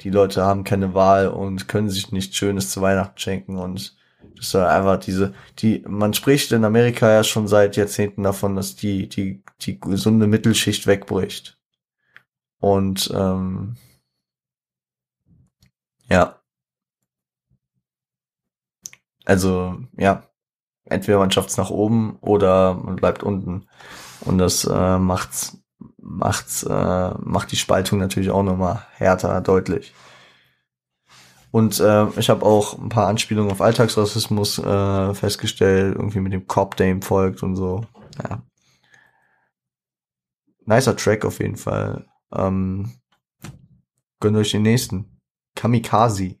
Die 0.00 0.10
Leute 0.10 0.42
haben 0.42 0.64
keine 0.64 0.94
Wahl 0.94 1.28
und 1.28 1.68
können 1.68 1.88
sich 1.88 2.12
nichts 2.12 2.36
Schönes 2.36 2.70
zu 2.70 2.80
Weihnachten 2.82 3.18
schenken 3.18 3.58
und 3.58 3.96
das 4.36 4.48
ist 4.48 4.56
einfach 4.56 4.98
diese, 4.98 5.34
die, 5.58 5.84
man 5.86 6.12
spricht 6.14 6.50
in 6.52 6.64
Amerika 6.64 7.10
ja 7.10 7.24
schon 7.24 7.46
seit 7.48 7.76
Jahrzehnten 7.76 8.22
davon, 8.22 8.56
dass 8.56 8.76
die, 8.76 9.08
die, 9.08 9.42
die 9.60 9.78
gesunde 9.78 10.26
Mittelschicht 10.26 10.86
wegbricht. 10.86 11.58
Und 12.60 13.12
ähm, 13.14 13.76
ja. 16.10 16.40
Also, 19.24 19.78
ja. 19.96 20.22
Entweder 20.86 21.18
man 21.18 21.30
schafft 21.30 21.50
es 21.50 21.56
nach 21.56 21.70
oben 21.70 22.18
oder 22.20 22.74
man 22.74 22.96
bleibt 22.96 23.22
unten. 23.22 23.66
Und 24.20 24.38
das 24.38 24.64
äh, 24.64 24.98
macht's, 24.98 25.58
macht's, 26.04 26.62
äh, 26.62 27.14
macht 27.18 27.50
die 27.50 27.56
Spaltung 27.56 27.98
natürlich 27.98 28.30
auch 28.30 28.42
nochmal 28.42 28.86
härter 28.92 29.40
deutlich. 29.40 29.94
Und 31.50 31.78
äh, 31.80 32.06
ich 32.18 32.30
habe 32.30 32.44
auch 32.44 32.78
ein 32.78 32.88
paar 32.88 33.06
Anspielungen 33.06 33.52
auf 33.52 33.60
Alltagsrassismus 33.60 34.58
äh, 34.58 35.14
festgestellt, 35.14 35.94
irgendwie 35.96 36.20
mit 36.20 36.32
dem 36.32 36.46
Cop, 36.46 36.76
der 36.76 36.90
ihm 36.90 37.00
folgt 37.00 37.42
und 37.42 37.56
so. 37.56 37.86
Ja. 38.22 38.42
Nicer 40.66 40.96
Track 40.96 41.24
auf 41.24 41.38
jeden 41.38 41.56
Fall. 41.56 42.06
Ähm, 42.34 42.92
gönnt 44.20 44.36
euch 44.36 44.50
den 44.50 44.62
nächsten. 44.62 45.20
Kamikaze. 45.54 46.36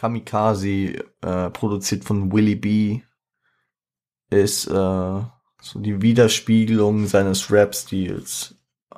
Kamikaze, 0.00 1.04
äh, 1.20 1.50
produziert 1.50 2.04
von 2.04 2.32
Willie 2.32 2.56
B, 2.56 3.02
ist 4.30 4.66
äh, 4.66 4.70
so 4.70 5.78
die 5.78 6.00
Widerspiegelung 6.00 7.06
seines 7.06 7.52
Rap-Stils. 7.52 8.54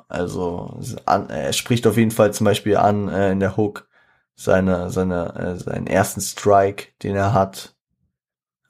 Also 0.07 0.79
an, 1.05 1.29
er 1.29 1.51
spricht 1.51 1.85
auf 1.87 1.97
jeden 1.97 2.11
Fall 2.11 2.33
zum 2.33 2.45
Beispiel 2.45 2.77
an 2.77 3.09
äh, 3.09 3.33
in 3.33 3.41
der 3.41 3.57
Hook 3.57 3.89
seine, 4.35 4.89
seine, 4.91 5.35
äh, 5.35 5.55
seinen 5.57 5.87
ersten 5.87 6.21
Strike, 6.21 6.93
den 7.03 7.17
er 7.17 7.33
hat. 7.33 7.75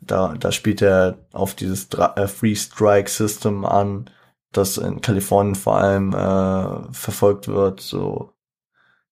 Da, 0.01 0.33
da 0.33 0.51
spielt 0.51 0.81
er 0.81 1.19
auf 1.33 1.53
dieses 1.53 1.87
äh, 1.93 2.27
Free 2.27 2.55
Strike 2.55 3.11
System 3.11 3.63
an, 3.63 4.09
das 4.51 4.77
in 4.77 5.01
Kalifornien 5.01 5.55
vor 5.55 5.77
allem 5.77 6.13
äh, 6.13 6.91
verfolgt 6.93 7.47
wird. 7.47 7.79
So 7.79 8.32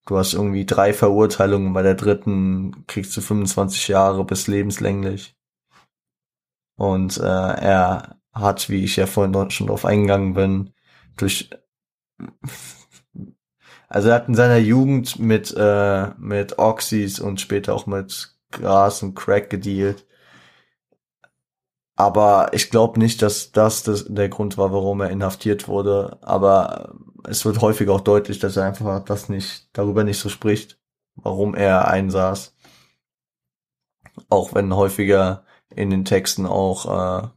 Du 0.05 0.17
hast 0.17 0.33
irgendwie 0.33 0.65
drei 0.65 0.93
Verurteilungen, 0.93 1.73
bei 1.73 1.83
der 1.83 1.95
dritten 1.95 2.85
kriegst 2.87 3.15
du 3.15 3.21
25 3.21 3.87
Jahre 3.87 4.25
bis 4.25 4.47
lebenslänglich. 4.47 5.35
Und 6.75 7.17
äh, 7.17 7.21
er 7.21 8.17
hat, 8.33 8.69
wie 8.69 8.83
ich 8.83 8.95
ja 8.95 9.05
vorhin 9.05 9.51
schon 9.51 9.67
drauf 9.67 9.85
eingegangen 9.85 10.33
bin, 10.33 10.73
durch 11.17 11.49
also 13.87 14.09
er 14.09 14.15
hat 14.15 14.27
in 14.27 14.35
seiner 14.35 14.57
Jugend 14.57 15.19
mit 15.19 15.53
äh, 15.57 16.07
mit 16.17 16.57
Oxys 16.59 17.19
und 17.19 17.41
später 17.41 17.73
auch 17.73 17.85
mit 17.87 18.35
Gras 18.51 19.03
und 19.03 19.15
Crack 19.15 19.49
gedealt. 19.49 20.05
Aber 21.95 22.49
ich 22.53 22.69
glaube 22.71 22.99
nicht, 22.99 23.21
dass 23.21 23.51
das, 23.51 23.83
das 23.83 24.05
der 24.07 24.29
Grund 24.29 24.57
war, 24.57 24.71
warum 24.71 25.01
er 25.01 25.09
inhaftiert 25.11 25.67
wurde. 25.67 26.17
Aber 26.21 26.95
es 27.27 27.45
wird 27.45 27.61
häufig 27.61 27.89
auch 27.89 28.01
deutlich, 28.01 28.39
dass 28.39 28.57
er 28.57 28.65
einfach 28.65 29.03
das 29.03 29.29
nicht, 29.29 29.69
darüber 29.73 30.03
nicht 30.03 30.19
so 30.19 30.29
spricht, 30.29 30.79
warum 31.15 31.55
er 31.55 31.87
einsaß. 31.87 32.55
Auch 34.29 34.53
wenn 34.53 34.75
häufiger 34.75 35.45
in 35.69 35.89
den 35.89 36.05
Texten 36.05 36.45
auch 36.45 37.23
äh, 37.23 37.27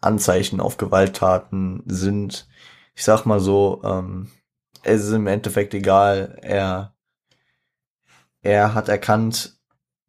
Anzeichen 0.00 0.60
auf 0.60 0.76
Gewalttaten 0.76 1.82
sind. 1.86 2.48
Ich 2.94 3.04
sag 3.04 3.26
mal 3.26 3.40
so, 3.40 3.80
ähm, 3.84 4.30
es 4.82 5.04
ist 5.04 5.12
im 5.12 5.26
Endeffekt 5.26 5.74
egal. 5.74 6.38
Er, 6.42 6.94
er 8.42 8.74
hat 8.74 8.88
erkannt, 8.88 9.59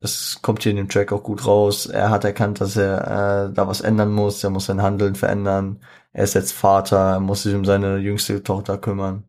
es 0.01 0.41
kommt 0.41 0.63
hier 0.63 0.71
in 0.71 0.77
dem 0.77 0.89
Track 0.89 1.11
auch 1.11 1.23
gut 1.23 1.45
raus. 1.45 1.85
Er 1.85 2.09
hat 2.09 2.23
erkannt, 2.25 2.59
dass 2.59 2.75
er 2.75 3.49
äh, 3.49 3.53
da 3.53 3.67
was 3.67 3.81
ändern 3.81 4.11
muss. 4.11 4.43
Er 4.43 4.49
muss 4.49 4.65
sein 4.65 4.81
Handeln 4.81 5.15
verändern. 5.15 5.79
Er 6.11 6.23
ist 6.23 6.33
jetzt 6.33 6.53
Vater. 6.53 7.13
Er 7.13 7.19
muss 7.19 7.43
sich 7.43 7.53
um 7.53 7.65
seine 7.65 7.97
jüngste 7.97 8.41
Tochter 8.41 8.77
kümmern. 8.79 9.25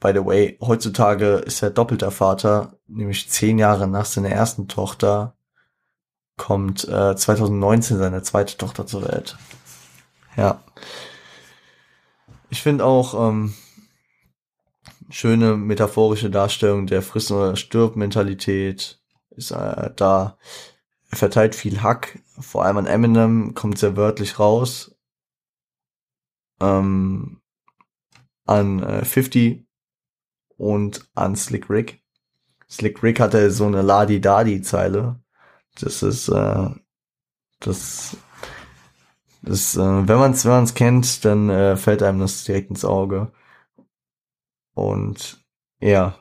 By 0.00 0.12
the 0.14 0.24
way, 0.24 0.56
heutzutage 0.60 1.36
ist 1.38 1.62
er 1.62 1.70
doppelter 1.70 2.10
Vater, 2.10 2.78
nämlich 2.86 3.28
zehn 3.28 3.58
Jahre 3.58 3.88
nach 3.88 4.04
seiner 4.04 4.30
ersten 4.30 4.68
Tochter 4.68 5.36
kommt 6.36 6.84
äh, 6.88 7.16
2019 7.16 7.98
seine 7.98 8.22
zweite 8.22 8.56
Tochter 8.56 8.86
zur 8.86 9.02
Welt. 9.02 9.36
Ja. 10.36 10.62
Ich 12.48 12.62
finde 12.62 12.84
auch 12.84 13.28
ähm, 13.28 13.54
schöne 15.10 15.56
metaphorische 15.56 16.30
Darstellung 16.30 16.86
der 16.86 17.02
Friss- 17.02 17.30
oder 17.30 17.56
Stirb-Mentalität 17.56 19.00
ist 19.30 19.50
äh, 19.50 19.90
da. 19.96 20.38
Er 21.10 21.16
verteilt 21.16 21.54
viel 21.54 21.82
Hack, 21.82 22.18
vor 22.38 22.64
allem 22.64 22.76
an 22.76 22.86
Eminem 22.86 23.54
kommt 23.54 23.78
sehr 23.78 23.96
wörtlich 23.96 24.38
raus. 24.38 24.94
Ähm, 26.60 27.40
an 28.44 28.82
äh, 28.82 29.04
50 29.04 29.64
und 30.56 31.08
an 31.14 31.36
Slick 31.36 31.70
Rick. 31.70 32.02
Slick 32.68 33.02
Rick 33.02 33.20
hatte 33.20 33.50
so 33.50 33.66
eine 33.66 33.82
Ladi-Dadi-Zeile. 33.82 35.20
Das 35.80 36.02
ist, 36.02 36.28
äh, 36.28 36.68
das, 37.60 38.16
das 39.42 39.76
äh, 39.76 39.80
wenn 39.80 40.18
man 40.18 40.32
es 40.32 40.44
wenn 40.44 40.52
man's 40.52 40.74
kennt, 40.74 41.24
dann 41.24 41.48
äh, 41.48 41.76
fällt 41.76 42.02
einem 42.02 42.20
das 42.20 42.44
direkt 42.44 42.70
ins 42.70 42.84
Auge. 42.84 43.32
Und 44.78 45.44
ja. 45.80 46.14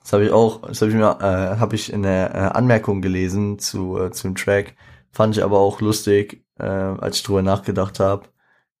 Das 0.00 0.12
habe 0.12 0.24
ich 0.24 0.30
auch, 0.30 0.62
das 0.62 0.80
habe 0.80 0.92
ich 0.92 0.96
mir, 0.96 1.18
äh, 1.20 1.58
habe 1.58 1.74
ich 1.74 1.92
in 1.92 2.04
der 2.04 2.32
äh, 2.32 2.38
Anmerkung 2.56 3.02
gelesen 3.02 3.58
zu 3.58 3.98
äh, 4.00 4.12
zum 4.12 4.36
Track. 4.36 4.76
Fand 5.10 5.36
ich 5.36 5.42
aber 5.42 5.58
auch 5.58 5.80
lustig, 5.80 6.46
äh, 6.60 6.64
als 6.64 7.16
ich 7.16 7.22
drüber 7.24 7.42
nachgedacht 7.42 7.98
habe, 7.98 8.28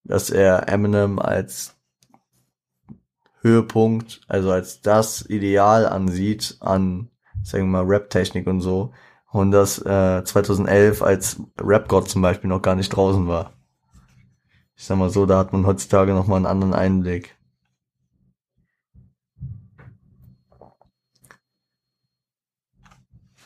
dass 0.04 0.30
er 0.30 0.68
Eminem 0.68 1.18
als 1.18 1.76
Höhepunkt, 3.40 4.20
also 4.28 4.52
als 4.52 4.80
das 4.82 5.28
Ideal 5.28 5.84
ansieht 5.84 6.58
an, 6.60 7.10
sagen 7.42 7.64
wir 7.64 7.82
mal, 7.82 7.90
Rap-Technik 7.90 8.46
und 8.46 8.60
so. 8.60 8.92
Und 9.32 9.50
das 9.50 9.78
äh, 9.84 10.22
2011 10.22 11.02
als 11.02 11.40
Rap-God 11.60 12.08
zum 12.08 12.22
Beispiel 12.22 12.48
noch 12.48 12.62
gar 12.62 12.76
nicht 12.76 12.90
draußen 12.90 13.26
war. 13.26 13.55
Ich 14.76 14.84
sag 14.84 14.98
mal 14.98 15.10
so, 15.10 15.26
da 15.26 15.38
hat 15.38 15.52
man 15.52 15.66
heutzutage 15.66 16.12
noch 16.12 16.26
mal 16.26 16.36
einen 16.36 16.46
anderen 16.46 16.74
Einblick. 16.74 17.36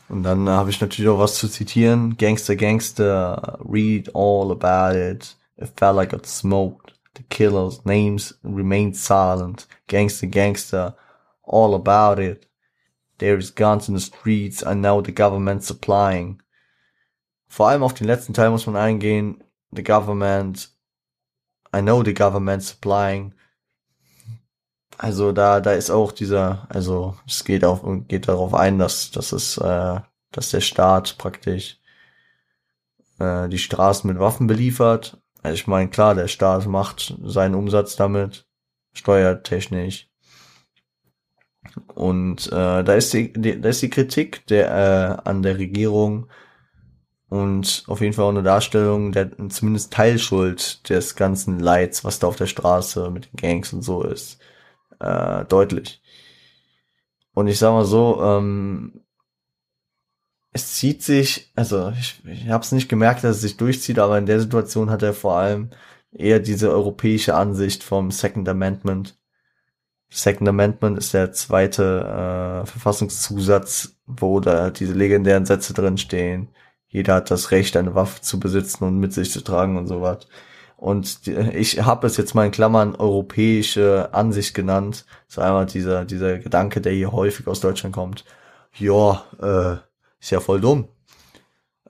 Und 0.09 0.25
dann 0.25 0.47
äh, 0.49 0.51
habe 0.51 0.71
ich 0.71 0.81
natürlich 0.81 1.09
auch 1.09 1.21
was 1.21 1.37
zu 1.37 1.49
zitieren. 1.49 2.17
Gangster, 2.17 2.57
Gangster, 2.57 3.59
read 3.65 4.11
all 4.15 4.51
about 4.51 4.99
it. 4.99 5.37
Felt 5.77 5.95
like 5.95 6.13
it 6.13 6.27
smoked. 6.27 6.99
The 7.17 7.23
killer's 7.29 7.85
names 7.85 8.39
remained 8.43 8.97
silent. 8.97 9.69
Gangster, 9.87 10.27
gangster, 10.27 10.97
all 11.43 11.75
about 11.75 12.21
it. 12.21 12.49
There's 13.19 13.55
guns 13.55 13.89
in 13.89 13.95
the 13.95 14.01
streets, 14.01 14.65
I 14.65 14.75
know 14.75 15.03
the 15.03 15.13
government 15.13 15.63
supplying. 15.63 16.43
Vor 17.47 17.69
allem 17.69 17.83
auf 17.83 17.95
den 17.95 18.07
letzten 18.07 18.33
Teil 18.33 18.51
muss 18.51 18.67
man 18.67 18.77
eingehen. 18.77 19.45
The 19.73 19.83
government, 19.83 20.71
I 21.75 21.81
know 21.81 22.03
the 22.03 22.15
government 22.15 22.63
supplying. 22.63 23.35
Also 24.99 25.33
da, 25.33 25.61
da 25.61 25.73
ist 25.73 25.91
auch 25.91 26.13
dieser, 26.13 26.67
also 26.69 27.17
es 27.27 27.45
geht 27.45 27.65
auf 27.65 27.83
geht 28.09 28.29
darauf 28.29 28.55
ein, 28.55 28.79
dass, 28.79 29.11
dass 29.11 29.33
es, 29.33 29.57
äh, 29.57 30.01
dass 30.31 30.51
der 30.51 30.61
Staat 30.61 31.17
praktisch 31.17 31.79
äh, 33.19 33.49
die 33.49 33.59
Straßen 33.59 34.11
mit 34.11 34.19
Waffen 34.19 34.47
beliefert 34.47 35.21
also 35.43 35.55
ich 35.55 35.67
meine, 35.67 35.89
klar, 35.89 36.15
der 36.15 36.29
Staat 36.29 36.67
macht 36.67 37.15
seinen 37.23 37.55
Umsatz 37.55 37.97
damit, 37.97 38.47
steuertechnisch. 38.93 40.09
Und 41.95 42.47
äh, 42.49 42.83
da 42.85 42.95
ist 42.95 43.13
die, 43.13 43.33
die, 43.33 43.61
da 43.61 43.69
ist 43.69 43.83
die 43.83 43.91
Kritik 43.91 44.47
der 44.47 45.21
äh, 45.25 45.29
an 45.29 45.43
der 45.43 45.59
Regierung, 45.59 46.29
und 47.31 47.85
auf 47.87 48.01
jeden 48.01 48.13
Fall 48.13 48.25
auch 48.27 48.31
eine 48.31 48.43
Darstellung 48.43 49.13
der 49.13 49.31
zumindest 49.51 49.93
Teilschuld 49.93 50.89
des 50.91 51.15
ganzen 51.15 51.61
Leids, 51.61 52.05
was 52.05 52.19
da 52.19 52.27
auf 52.27 52.37
der 52.37 52.49
Straße 52.49 53.09
mit 53.11 53.33
den 53.33 53.37
Gangs 53.37 53.73
und 53.73 53.83
so 53.83 54.03
ist, 54.03 54.41
äh, 54.99 55.45
deutlich. 55.45 56.03
Und 57.33 57.47
ich 57.47 57.59
sag 57.59 57.73
mal 57.73 57.85
so, 57.85 58.21
ähm, 58.23 59.05
es 60.53 60.75
zieht 60.75 61.05
sich, 61.05 61.53
also 61.55 61.91
ich, 61.91 62.21
ich 62.27 62.49
habe 62.49 62.65
es 62.65 62.73
nicht 62.73 62.89
gemerkt, 62.89 63.23
dass 63.23 63.37
es 63.37 63.43
sich 63.43 63.57
durchzieht, 63.57 64.01
aber 64.01 64.19
in 64.19 64.27
der 64.27 64.41
Situation 64.41 64.91
hat 64.91 65.03
er 65.05 65.15
vor 65.15 65.37
allem 65.37 65.71
eher 66.13 66.41
diese 66.41 66.71
europäische 66.73 67.37
Ansicht 67.37 67.85
vom 67.85 68.11
Second 68.11 68.49
Amendment. 68.49 69.17
Second 70.11 70.49
Amendment 70.49 70.99
ist 70.99 71.15
der 71.15 71.33
zweite 71.33 72.65
äh, 72.65 72.67
Verfassungszusatz, 72.67 73.97
wo 74.07 74.41
da 74.41 74.71
diese 74.71 74.95
legendären 74.95 75.47
Sätze 75.47 75.75
drin 75.75 75.99
stehen 75.99 76.49
jeder 76.91 77.15
hat 77.15 77.31
das 77.31 77.51
Recht, 77.53 77.77
eine 77.77 77.95
Waffe 77.95 78.21
zu 78.21 78.39
besitzen 78.39 78.85
und 78.85 78.99
mit 78.99 79.13
sich 79.13 79.31
zu 79.31 79.43
tragen 79.43 79.79
und 79.79 79.87
so 79.87 80.03
was. 80.03 80.27
Und 80.77 81.27
ich 81.27 81.83
habe 81.83 82.07
es 82.07 82.17
jetzt 82.17 82.35
mal 82.35 82.47
in 82.47 82.53
Klammern 82.53 82.97
europäische 82.97 84.09
Ansicht 84.13 84.55
genannt. 84.55 85.05
So 85.29 85.41
einmal 85.41 85.67
dieser, 85.67 86.05
dieser 86.05 86.39
Gedanke, 86.39 86.81
der 86.81 86.93
hier 86.93 87.13
häufig 87.13 87.47
aus 87.47 87.61
Deutschland 87.61 87.95
kommt. 87.95 88.25
Ja, 88.79 89.25
äh, 89.41 89.77
ist 90.21 90.31
ja 90.31 90.41
voll 90.41 90.61
dumm. 90.61 90.89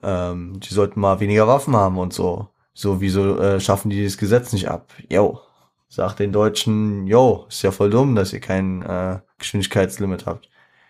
Ähm, 0.03 0.59
die 0.59 0.73
sollten 0.73 0.99
mal 0.99 1.19
weniger 1.19 1.47
Waffen 1.47 1.75
haben 1.75 1.97
und 1.97 2.13
so. 2.13 2.49
So, 2.73 3.01
wieso 3.01 3.39
äh, 3.39 3.59
schaffen 3.59 3.89
die 3.89 4.03
das 4.03 4.17
Gesetz 4.17 4.53
nicht 4.53 4.69
ab? 4.69 4.91
Jo, 5.09 5.39
sagt 5.87 6.19
den 6.19 6.31
Deutschen, 6.31 7.07
jo, 7.07 7.45
ist 7.49 7.61
ja 7.63 7.71
voll 7.71 7.89
dumm, 7.89 8.15
dass 8.15 8.33
ihr 8.33 8.39
kein 8.39 8.81
äh, 8.81 9.19
Geschwindigkeitslimit 9.37 10.25
habt. 10.25 10.49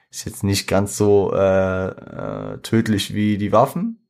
Ist 0.09 0.25
jetzt 0.25 0.43
nicht 0.43 0.67
ganz 0.67 0.97
so 0.97 1.31
äh, 1.33 1.87
äh, 1.87 2.57
tödlich 2.59 3.13
wie 3.13 3.37
die 3.37 3.51
Waffen, 3.51 4.00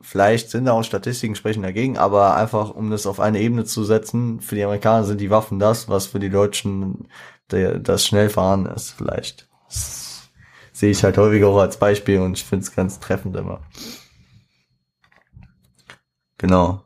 Vielleicht 0.00 0.50
sind 0.50 0.66
da 0.66 0.72
auch 0.72 0.82
Statistiken 0.82 1.34
sprechen 1.34 1.62
dagegen, 1.62 1.96
aber 1.96 2.36
einfach, 2.36 2.70
um 2.70 2.90
das 2.90 3.06
auf 3.06 3.18
eine 3.18 3.40
Ebene 3.40 3.64
zu 3.64 3.82
setzen, 3.82 4.40
für 4.40 4.54
die 4.54 4.64
Amerikaner 4.64 5.04
sind 5.04 5.20
die 5.20 5.30
Waffen 5.30 5.58
das, 5.58 5.88
was 5.88 6.06
für 6.06 6.18
die 6.18 6.30
Deutschen 6.30 7.08
der, 7.50 7.78
das 7.78 8.06
Schnellfahren 8.06 8.66
ist, 8.66 8.90
vielleicht. 8.90 9.48
Das 9.68 10.28
sehe 10.72 10.90
ich 10.90 11.02
halt 11.02 11.16
häufig 11.16 11.42
auch 11.44 11.58
als 11.58 11.78
Beispiel 11.78 12.20
und 12.20 12.36
ich 12.36 12.44
finde 12.44 12.64
es 12.64 12.74
ganz 12.74 13.00
treffend 13.00 13.36
immer. 13.36 13.62
Genau. 16.38 16.82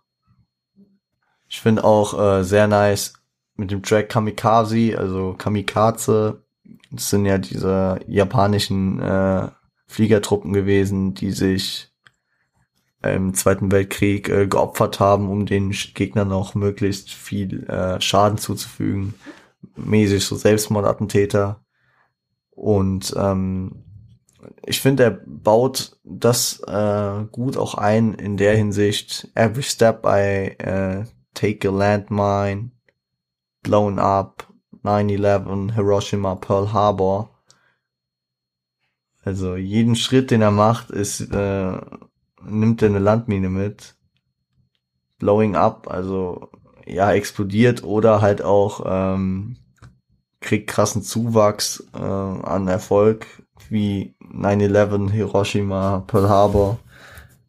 Ich 1.48 1.60
finde 1.60 1.82
auch 1.82 2.18
äh, 2.18 2.44
sehr 2.44 2.68
nice 2.68 3.14
mit 3.56 3.72
dem 3.72 3.82
Track 3.82 4.08
Kamikaze, 4.08 4.96
also 4.96 5.34
Kamikaze. 5.36 6.44
Das 6.92 7.10
sind 7.10 7.26
ja 7.26 7.38
diese 7.38 7.98
japanischen 8.06 9.00
äh, 9.00 9.48
Fliegertruppen 9.88 10.52
gewesen, 10.52 11.14
die 11.14 11.32
sich 11.32 11.89
im 13.02 13.34
Zweiten 13.34 13.72
Weltkrieg 13.72 14.28
äh, 14.28 14.46
geopfert 14.46 15.00
haben, 15.00 15.28
um 15.28 15.46
den 15.46 15.70
Gegnern 15.70 16.28
noch 16.28 16.54
möglichst 16.54 17.10
viel 17.10 17.64
äh, 17.68 18.00
Schaden 18.00 18.38
zuzufügen. 18.38 19.14
Mäßig 19.76 20.24
so 20.24 20.36
Selbstmordattentäter. 20.36 21.64
Und 22.50 23.14
ähm, 23.16 23.84
ich 24.66 24.80
finde, 24.80 25.04
er 25.04 25.20
baut 25.26 25.98
das 26.04 26.60
äh, 26.66 27.24
gut 27.30 27.56
auch 27.56 27.74
ein 27.74 28.14
in 28.14 28.36
der 28.36 28.56
Hinsicht. 28.56 29.30
Every 29.34 29.62
step 29.62 30.04
I 30.04 30.56
uh, 30.62 31.04
take 31.34 31.68
a 31.68 31.72
landmine, 31.72 32.70
blown 33.62 33.98
up, 33.98 34.48
9-11, 34.82 35.74
Hiroshima, 35.74 36.34
Pearl 36.36 36.72
Harbor. 36.72 37.30
Also 39.22 39.56
jeden 39.56 39.96
Schritt, 39.96 40.30
den 40.30 40.40
er 40.40 40.50
macht, 40.50 40.90
ist 40.90 41.20
äh, 41.20 41.78
nimmt 42.44 42.82
er 42.82 42.88
eine 42.88 42.98
Landmine 42.98 43.48
mit. 43.48 43.96
Blowing 45.18 45.54
up, 45.54 45.90
also 45.90 46.50
ja, 46.86 47.12
explodiert 47.12 47.84
oder 47.84 48.20
halt 48.20 48.42
auch 48.42 48.82
ähm, 48.86 49.56
kriegt 50.40 50.68
krassen 50.68 51.02
Zuwachs 51.02 51.86
äh, 51.92 51.98
an 51.98 52.66
Erfolg, 52.68 53.26
wie 53.68 54.14
9-11, 54.20 55.10
Hiroshima, 55.10 56.00
Pearl 56.06 56.28
Harbor. 56.28 56.78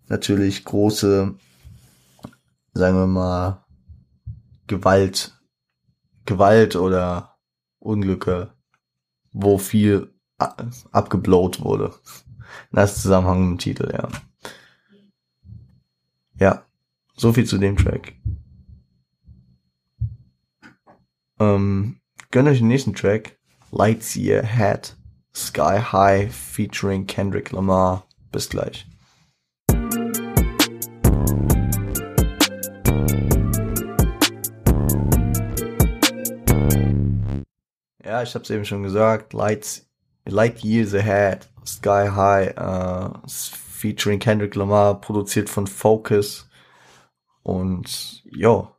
Natürlich 0.07 0.65
große, 0.65 1.33
sagen 2.73 2.97
wir 2.97 3.07
mal, 3.07 3.65
Gewalt, 4.67 5.39
Gewalt 6.25 6.75
oder 6.75 7.37
Unglücke, 7.79 8.53
wo 9.31 9.57
viel 9.57 10.13
abgeblowt 10.91 11.61
wurde. 11.61 11.93
Das 12.71 13.01
Zusammenhang 13.01 13.41
mit 13.41 13.49
dem 13.51 13.57
Titel, 13.59 13.91
ja. 13.93 14.09
Ja, 16.41 16.65
so 17.15 17.31
viel 17.33 17.45
zu 17.45 17.59
dem 17.59 17.77
Track. 17.77 18.13
Ähm, 21.39 21.99
gönnt 22.31 22.49
euch 22.49 22.57
den 22.57 22.67
nächsten 22.67 22.95
Track. 22.95 23.37
Lightyear 23.69 24.43
Head 24.43 24.97
Sky 25.35 25.77
High 25.79 26.33
featuring 26.33 27.05
Kendrick 27.05 27.51
Lamar. 27.51 28.07
Bis 28.31 28.49
gleich. 28.49 28.87
Ja, 38.03 38.23
ich 38.23 38.33
hab's 38.33 38.49
eben 38.49 38.65
schon 38.65 38.81
gesagt. 38.81 39.33
Lights, 39.33 39.87
Light 40.25 40.63
Years 40.63 40.95
Ahead, 40.95 41.47
Sky 41.67 42.09
High, 42.09 42.57
uh, 42.57 43.19
featuring 43.81 44.19
Kendrick 44.19 44.55
Lamar, 44.55 45.01
produziert 45.01 45.49
von 45.49 45.65
Focus. 45.67 46.47
Und 47.43 48.23
ja. 48.25 48.71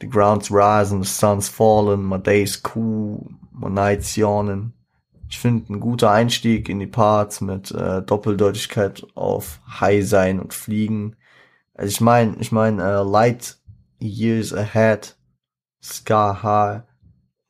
The 0.00 0.08
ground's 0.08 0.50
rising, 0.50 1.02
the 1.02 1.08
sun's 1.08 1.48
falling, 1.48 2.02
my 2.02 2.18
day's 2.18 2.60
cool, 2.74 3.30
my 3.52 3.70
night's 3.70 4.16
yawning. 4.16 4.72
Ich 5.28 5.38
finde 5.38 5.72
ein 5.72 5.80
guter 5.80 6.10
Einstieg 6.10 6.68
in 6.68 6.78
die 6.78 6.86
Parts 6.86 7.40
mit 7.40 7.70
äh, 7.70 8.02
Doppeldeutigkeit 8.02 9.06
auf 9.14 9.60
High 9.80 10.06
sein 10.06 10.38
und 10.38 10.54
Fliegen. 10.54 11.16
Also 11.74 11.88
ich 11.88 12.00
meine, 12.00 12.36
ich 12.38 12.52
meine, 12.52 12.82
äh, 12.82 13.02
Light 13.02 13.58
Years 13.98 14.52
Ahead, 14.52 15.16
Sky 15.82 16.32
High, 16.42 16.82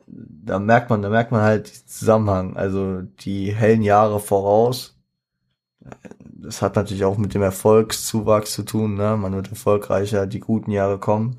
da 0.06 0.58
merkt 0.58 0.90
man, 0.90 1.02
da 1.02 1.08
merkt 1.08 1.32
man 1.32 1.42
halt 1.42 1.68
den 1.68 1.86
Zusammenhang. 1.86 2.56
Also 2.56 3.02
die 3.02 3.52
hellen 3.52 3.82
Jahre 3.82 4.20
voraus 4.20 4.95
das 6.20 6.62
hat 6.62 6.76
natürlich 6.76 7.04
auch 7.04 7.18
mit 7.18 7.34
dem 7.34 7.42
Erfolgszuwachs 7.42 8.52
zu 8.52 8.62
tun, 8.62 8.94
ne? 8.94 9.16
Man 9.16 9.34
wird 9.34 9.50
erfolgreicher, 9.50 10.26
die 10.26 10.40
guten 10.40 10.70
Jahre 10.70 10.98
kommen. 10.98 11.36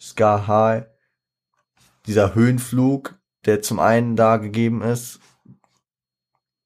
Sky 0.00 0.38
High, 0.46 0.84
dieser 2.06 2.34
Höhenflug, 2.34 3.18
der 3.44 3.62
zum 3.62 3.78
einen 3.78 4.16
da 4.16 4.36
gegeben 4.36 4.82
ist, 4.82 5.20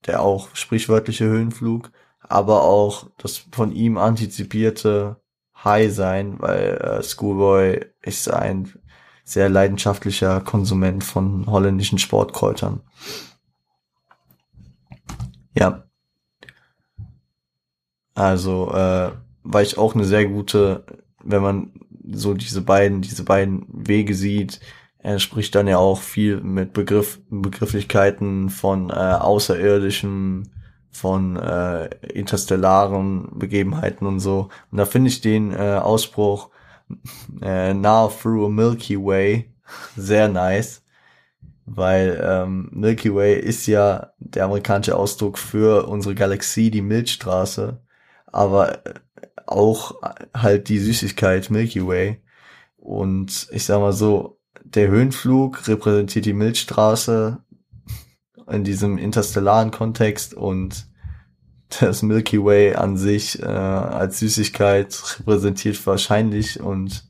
der 0.07 0.23
auch 0.23 0.55
sprichwörtliche 0.55 1.27
Höhenflug, 1.27 1.91
aber 2.21 2.63
auch 2.63 3.11
das 3.19 3.45
von 3.53 3.73
ihm 3.73 3.99
antizipierte 3.99 5.21
High 5.65 5.93
sein, 5.93 6.37
weil 6.41 6.77
äh, 6.79 7.03
Schoolboy 7.03 7.85
ist 8.03 8.31
ein 8.31 8.73
sehr 9.25 9.49
leidenschaftlicher 9.49 10.41
Konsument 10.41 11.03
von 11.03 11.47
holländischen 11.47 11.99
Sportkräutern. 11.99 12.81
Ja, 15.55 15.86
also 18.17 18.73
äh, 18.73 19.13
war 19.45 19.63
ich 19.63 19.79
auch 19.79 19.95
eine 19.95 20.05
sehr 20.05 20.25
gute, 20.27 20.85
wenn 21.23 21.43
man 21.43 21.71
so 22.11 22.33
diese 22.33 22.63
beiden, 22.63 23.03
diese 23.03 23.25
beiden 23.25 23.67
Wege 23.69 24.15
sieht. 24.15 24.59
Er 24.99 25.19
spricht 25.19 25.55
dann 25.55 25.69
ja 25.69 25.77
auch 25.77 26.01
viel 26.01 26.41
mit 26.41 26.73
Begriff, 26.73 27.21
Begrifflichkeiten 27.29 28.49
von 28.49 28.89
äh, 28.89 28.95
außerirdischen, 28.95 30.49
von 30.91 31.37
äh, 31.37 31.91
interstellaren 32.09 33.39
Begebenheiten 33.39 34.07
und 34.07 34.21
so. 34.21 34.49
Und 34.73 34.79
da 34.79 34.87
finde 34.87 35.11
ich 35.11 35.21
den 35.21 35.53
äh, 35.53 35.79
Ausspruch 35.83 36.49
äh, 37.43 37.75
Now 37.75 38.09
through 38.09 38.47
a 38.47 38.49
Milky 38.49 38.97
Way 38.97 39.53
sehr 39.95 40.29
nice, 40.29 40.83
weil 41.67 42.19
ähm, 42.25 42.71
Milky 42.73 43.15
Way 43.15 43.41
ist 43.41 43.67
ja 43.67 44.13
der 44.21 44.47
amerikanische 44.47 44.97
Ausdruck 44.97 45.37
für 45.37 45.87
unsere 45.87 46.15
Galaxie, 46.15 46.71
die 46.71 46.83
Milchstraße 46.83 47.83
aber 48.37 48.81
auch 49.47 49.95
halt 50.37 50.69
die 50.69 50.79
Süßigkeit 50.79 51.51
Milky 51.51 51.87
Way. 51.87 52.21
Und 52.77 53.49
ich 53.51 53.65
sag 53.65 53.81
mal 53.81 53.93
so, 53.93 54.39
der 54.63 54.89
Höhenflug 54.89 55.67
repräsentiert 55.67 56.27
die 56.27 56.35
Milchstraße 56.35 57.39
in 58.51 58.63
diesem 58.63 58.99
interstellaren 58.99 59.71
Kontext 59.71 60.35
und 60.35 60.87
das 61.81 62.03
Milky 62.03 62.45
Way 62.45 62.75
an 62.75 62.97
sich 62.97 63.43
äh, 63.43 63.47
als 63.47 64.19
Süßigkeit 64.19 65.19
repräsentiert 65.19 65.85
wahrscheinlich 65.87 66.61
und 66.61 67.09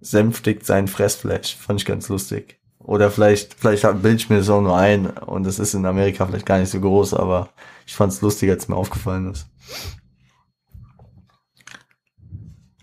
sänftigt 0.00 0.66
sein 0.66 0.88
Fressfleisch. 0.88 1.56
Fand 1.56 1.80
ich 1.80 1.86
ganz 1.86 2.08
lustig. 2.08 2.58
Oder 2.78 3.10
vielleicht, 3.10 3.54
vielleicht 3.54 3.82
bilde 4.02 4.16
ich 4.16 4.28
mir 4.28 4.38
das 4.38 4.50
auch 4.50 4.62
nur 4.62 4.76
ein 4.76 5.06
und 5.06 5.46
es 5.46 5.58
ist 5.58 5.74
in 5.74 5.86
Amerika 5.86 6.26
vielleicht 6.26 6.46
gar 6.46 6.58
nicht 6.58 6.70
so 6.70 6.80
groß, 6.80 7.14
aber 7.14 7.50
ich 7.86 7.94
fand 7.94 8.12
es 8.12 8.20
lustig, 8.20 8.50
als 8.50 8.68
mir 8.68 8.76
aufgefallen 8.76 9.30
ist. 9.30 9.46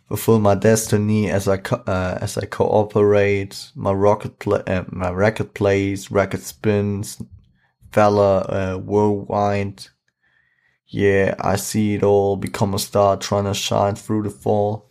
Fulfill 0.07 0.39
my 0.39 0.55
destiny 0.55 1.29
as 1.29 1.47
I 1.47 1.57
co 1.57 1.75
uh, 1.87 2.17
as 2.21 2.37
I 2.37 2.45
cooperate. 2.45 3.71
My 3.75 3.91
rocket 3.91 4.39
play, 4.39 4.61
uh, 4.67 4.85
my 4.89 5.11
record 5.11 5.53
plays, 5.53 6.09
record 6.11 6.41
spins, 6.41 7.21
fella 7.91 8.39
uh, 8.41 8.77
worldwide. 8.77 9.87
Yeah, 10.87 11.35
I 11.39 11.57
see 11.57 11.95
it 11.95 12.03
all. 12.03 12.37
Become 12.37 12.73
a 12.73 12.79
star, 12.79 13.17
trying 13.17 13.43
to 13.43 13.53
shine 13.53 13.95
through 13.95 14.23
the 14.23 14.29
fall. 14.29 14.89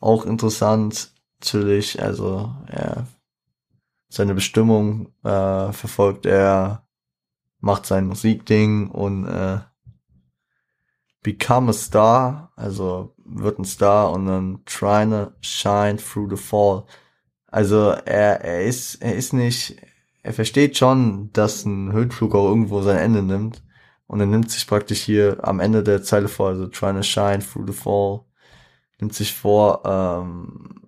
Auch 0.00 0.26
interessant, 0.26 1.10
natürlich. 1.40 2.02
Also, 2.02 2.52
ja, 2.72 3.06
seine 4.08 4.34
Bestimmung 4.34 5.12
äh, 5.22 5.72
verfolgt 5.72 6.26
er, 6.26 6.84
macht 7.60 7.86
sein 7.86 8.06
Musikding 8.06 8.90
und 8.90 9.26
äh, 9.26 9.60
become 11.22 11.70
a 11.70 11.72
star, 11.72 12.52
also 12.56 13.13
wird 13.24 13.58
ein 13.58 13.64
Star 13.64 14.12
und 14.12 14.26
dann 14.26 14.60
trying 14.66 15.10
to 15.10 15.32
shine 15.40 15.96
through 15.96 16.30
the 16.30 16.36
fall. 16.36 16.84
Also 17.46 17.90
er, 17.90 18.40
er 18.42 18.64
ist, 18.64 18.96
er 18.96 19.14
ist 19.14 19.32
nicht, 19.32 19.76
er 20.22 20.32
versteht 20.32 20.76
schon, 20.76 21.30
dass 21.32 21.64
ein 21.64 21.92
Höhenflug 21.92 22.34
auch 22.34 22.48
irgendwo 22.48 22.82
sein 22.82 22.98
Ende 22.98 23.22
nimmt. 23.22 23.62
Und 24.06 24.20
er 24.20 24.26
nimmt 24.26 24.50
sich 24.50 24.66
praktisch 24.66 25.00
hier 25.00 25.38
am 25.42 25.60
Ende 25.60 25.82
der 25.82 26.02
Zeile 26.02 26.28
vor, 26.28 26.48
also 26.48 26.66
trying 26.66 26.96
to 26.96 27.02
shine 27.02 27.40
through 27.40 27.66
the 27.66 27.72
fall, 27.72 28.20
nimmt 29.00 29.14
sich 29.14 29.32
vor, 29.34 29.82
ähm, 29.84 30.84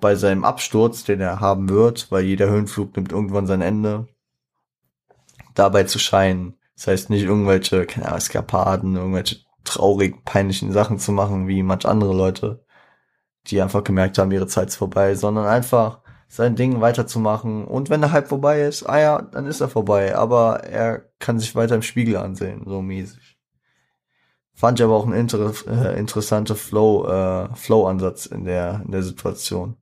bei 0.00 0.14
seinem 0.14 0.44
Absturz, 0.44 1.04
den 1.04 1.20
er 1.20 1.40
haben 1.40 1.68
wird, 1.68 2.10
weil 2.10 2.24
jeder 2.24 2.48
Höhenflug 2.48 2.96
nimmt 2.96 3.12
irgendwann 3.12 3.46
sein 3.46 3.62
Ende, 3.62 4.08
dabei 5.54 5.84
zu 5.84 5.98
scheinen. 5.98 6.54
Das 6.74 6.88
heißt 6.88 7.10
nicht 7.10 7.22
irgendwelche, 7.22 7.86
keine 7.86 8.06
Ahnung, 8.06 8.18
Eskapaden, 8.18 8.96
irgendwelche 8.96 9.45
traurig, 9.66 10.24
peinlichen 10.24 10.72
Sachen 10.72 10.98
zu 10.98 11.12
machen, 11.12 11.48
wie 11.48 11.62
manch 11.62 11.86
andere 11.86 12.14
Leute, 12.14 12.64
die 13.48 13.60
einfach 13.60 13.84
gemerkt 13.84 14.18
haben, 14.18 14.32
ihre 14.32 14.46
Zeit 14.46 14.68
ist 14.68 14.76
vorbei, 14.76 15.14
sondern 15.14 15.46
einfach 15.46 16.00
sein 16.28 16.56
Ding 16.56 16.80
weiterzumachen. 16.80 17.64
Und 17.64 17.90
wenn 17.90 18.00
der 18.00 18.12
Hype 18.12 18.28
vorbei 18.28 18.62
ist, 18.62 18.84
ah 18.84 18.98
ja, 18.98 19.22
dann 19.22 19.46
ist 19.46 19.60
er 19.60 19.68
vorbei. 19.68 20.16
Aber 20.16 20.64
er 20.64 21.10
kann 21.18 21.38
sich 21.38 21.54
weiter 21.54 21.74
im 21.74 21.82
Spiegel 21.82 22.16
ansehen, 22.16 22.64
so 22.66 22.82
mäßig. 22.82 23.38
Fand 24.54 24.80
ich 24.80 24.84
aber 24.84 24.94
auch 24.96 25.06
ein 25.06 25.12
inter 25.12 25.52
äh, 25.68 25.98
interessanter 25.98 26.56
Flow, 26.56 27.06
äh, 27.06 27.54
Flow-Ansatz 27.54 28.26
in 28.26 28.44
der, 28.44 28.82
in 28.84 28.90
der 28.90 29.02
Situation. 29.02 29.76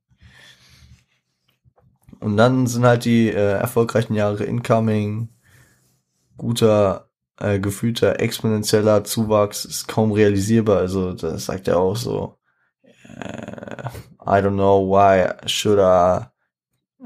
Und 2.21 2.37
dann 2.37 2.67
sind 2.67 2.85
halt 2.85 3.05
die 3.05 3.29
äh, 3.29 3.59
erfolgreichen 3.59 4.15
Jahre 4.15 4.45
incoming, 4.45 5.29
guter 6.37 7.09
äh, 7.39 7.59
gefühlter 7.59 8.21
exponentieller 8.21 9.05
Zuwachs 9.05 9.65
ist 9.65 9.89
kaum 9.89 10.13
realisierbar. 10.13 10.79
Also 10.79 11.13
das 11.13 11.47
sagt 11.47 11.69
er 11.69 11.79
auch 11.79 11.97
so. 11.97 12.39
Äh, 12.83 13.89
I 14.27 14.41
don't 14.41 14.55
know 14.55 14.89
why 14.89 15.35
should 15.47 15.79
I 15.79 16.27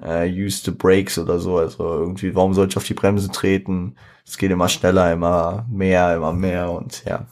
uh, 0.03 0.25
use 0.25 0.63
the 0.65 0.71
brakes 0.71 1.19
oder 1.19 1.39
so. 1.39 1.59
Also 1.59 1.85
irgendwie, 1.85 2.35
warum 2.35 2.55
sollte 2.55 2.73
ich 2.73 2.77
auf 2.77 2.85
die 2.85 2.95
Bremse 2.95 3.31
treten? 3.31 3.97
Es 4.27 4.39
geht 4.39 4.51
immer 4.51 4.69
schneller, 4.69 5.13
immer 5.13 5.67
mehr, 5.71 6.15
immer 6.15 6.33
mehr 6.33 6.71
und 6.71 7.05
ja. 7.05 7.27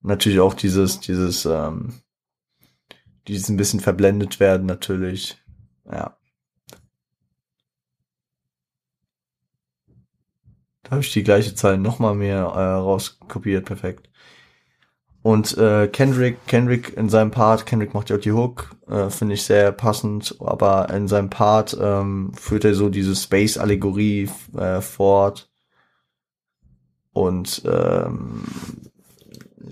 Natürlich 0.00 0.40
auch 0.40 0.54
dieses, 0.54 1.00
dieses, 1.00 1.44
ähm, 1.44 2.00
dieses 3.26 3.48
ein 3.48 3.56
bisschen 3.56 3.80
verblendet 3.80 4.40
werden 4.40 4.66
natürlich. 4.66 5.42
Ja. 5.84 6.17
Da 10.88 10.92
habe 10.92 11.02
ich 11.02 11.12
die 11.12 11.22
gleiche 11.22 11.54
Zahl 11.54 11.76
nochmal 11.76 12.14
mehr 12.14 12.38
äh, 12.38 12.74
rauskopiert, 12.76 13.66
perfekt. 13.66 14.08
Und 15.20 15.58
äh, 15.58 15.88
Kendrick, 15.88 16.46
Kendrick 16.46 16.96
in 16.96 17.10
seinem 17.10 17.30
Part, 17.30 17.66
Kendrick 17.66 17.92
macht 17.92 18.08
ja 18.08 18.16
auch 18.16 18.20
die 18.20 18.32
Hook, 18.32 18.70
äh, 18.88 19.10
finde 19.10 19.34
ich 19.34 19.42
sehr 19.42 19.70
passend, 19.72 20.36
aber 20.40 20.88
in 20.88 21.06
seinem 21.06 21.28
Part 21.28 21.76
ähm, 21.78 22.32
führt 22.34 22.64
er 22.64 22.74
so 22.74 22.88
diese 22.88 23.14
Space-Allegorie 23.14 24.30
äh, 24.56 24.80
fort. 24.80 25.50
Und 27.12 27.62
ähm, 27.66 28.44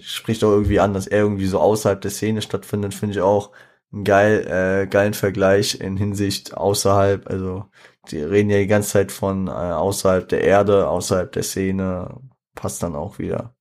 spricht 0.01 0.45
auch 0.45 0.51
irgendwie 0.51 0.81
an, 0.81 0.93
dass 0.93 1.07
er 1.07 1.21
irgendwie 1.21 1.47
so 1.47 1.61
außerhalb 1.61 2.03
der 2.03 2.11
Szene 2.11 2.43
stattfindet, 2.43 2.93
finde 2.93 3.15
ich 3.15 3.23
auch 3.23 3.53
einen 3.93 4.05
geil, 4.05 4.47
äh, 4.47 4.87
geilen 4.87 5.15
Vergleich 5.15 5.81
in 5.81 5.97
Hinsicht 5.97 6.55
außerhalb, 6.55 7.31
also 7.31 7.65
die 8.11 8.23
reden 8.23 8.51
ja 8.51 8.59
die 8.59 8.67
ganze 8.67 8.91
Zeit 8.91 9.13
von 9.13 9.49
äh, 9.49 9.51
außerhalb 9.51 10.29
der 10.29 10.43
Erde, 10.43 10.89
außerhalb 10.89 11.31
der 11.33 11.43
Szene, 11.43 12.21
passt 12.55 12.83
dann 12.83 12.95
auch 12.95 13.19
wieder. 13.19 13.55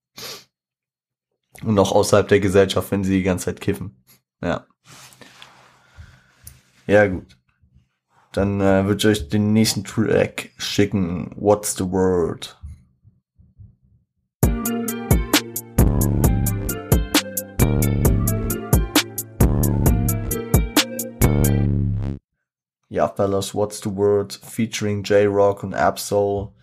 Und 1.64 1.80
auch 1.80 1.92
außerhalb 1.92 2.28
der 2.28 2.40
Gesellschaft, 2.40 2.92
wenn 2.92 3.04
sie 3.04 3.18
die 3.18 3.24
ganze 3.24 3.46
Zeit 3.46 3.62
kiffen. 3.62 4.04
Ja. 4.42 4.66
Ja, 6.88 7.08
gut. 7.08 7.38
Dann 8.34 8.60
äh, 8.60 8.86
würde 8.86 8.98
ich 8.98 9.06
euch 9.06 9.30
den 9.30 9.54
nächsten 9.54 9.84
Track 9.84 10.52
schicken. 10.58 11.32
What's 11.36 11.76
the 11.76 11.90
Word? 11.90 12.60
Ja, 22.96 23.10
Fellas, 23.10 23.54
What's 23.54 23.82
the 23.82 23.94
Word 23.94 24.40
featuring 24.42 25.04
J-Rock 25.04 25.64
und 25.64 25.74
Absol. 25.74 26.54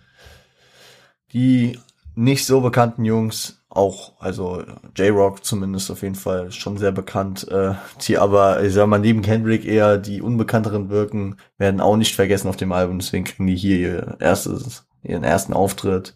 Die 1.34 1.78
nicht 2.14 2.46
so 2.46 2.62
bekannten 2.62 3.04
Jungs, 3.04 3.62
auch, 3.68 4.18
also 4.18 4.64
J-Rock 4.96 5.44
zumindest 5.44 5.90
auf 5.90 6.00
jeden 6.00 6.14
Fall 6.14 6.50
schon 6.50 6.78
sehr 6.78 6.90
bekannt, 6.90 7.46
äh, 7.48 7.74
die 8.06 8.16
aber, 8.16 8.64
ich 8.64 8.72
sag 8.72 8.86
mal, 8.86 8.98
neben 8.98 9.20
Kendrick 9.20 9.66
eher 9.66 9.98
die 9.98 10.22
unbekannteren 10.22 10.88
wirken, 10.88 11.36
werden 11.58 11.82
auch 11.82 11.96
nicht 11.96 12.14
vergessen 12.14 12.48
auf 12.48 12.56
dem 12.56 12.72
Album, 12.72 12.98
deswegen 12.98 13.24
kriegen 13.24 13.46
die 13.46 13.56
hier 13.56 13.78
ihr 13.78 14.16
erstes, 14.18 14.86
ihren 15.02 15.24
ersten 15.24 15.52
Auftritt 15.52 16.14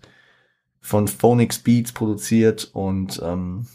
von 0.81 1.09
Phonix 1.09 1.59
Beats 1.59 1.93
produziert 1.93 2.71
und 2.73 3.21
ähm, 3.23 3.67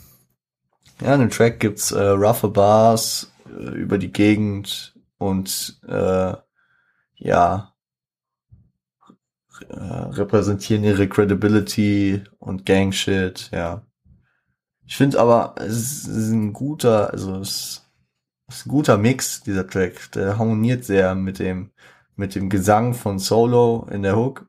ja, 1.02 1.14
in 1.14 1.22
dem 1.22 1.30
Track 1.30 1.60
gibt's 1.60 1.92
äh, 1.92 2.02
roughe 2.02 2.50
Bars 2.50 3.32
äh, 3.48 3.76
über 3.76 4.00
die 4.00 4.12
Gegend, 4.12 4.96
und 5.22 5.80
äh, 5.88 6.34
ja 7.16 7.74
äh, 9.70 9.76
repräsentieren 9.76 10.84
ihre 10.84 11.08
Credibility 11.08 12.24
und 12.40 12.66
Gangshit, 12.66 13.50
ja. 13.52 13.84
Ich 14.84 14.98
finde 14.98 15.20
aber, 15.20 15.56
es 15.58 16.08
ist 16.08 16.32
ein 16.32 16.54
guter, 16.54 17.12
also 17.12 17.38
es 17.38 17.88
ist 18.50 18.66
ein 18.66 18.70
guter 18.70 18.98
Mix, 18.98 19.42
dieser 19.42 19.68
Track. 19.68 20.12
Der 20.14 20.40
harmoniert 20.40 20.84
sehr 20.84 21.14
mit 21.14 21.38
dem, 21.38 21.72
mit 22.16 22.34
dem 22.34 22.50
Gesang 22.50 22.94
von 22.96 23.20
Solo 23.20 23.88
in 23.92 24.02
der 24.02 24.18
Hook, 24.18 24.48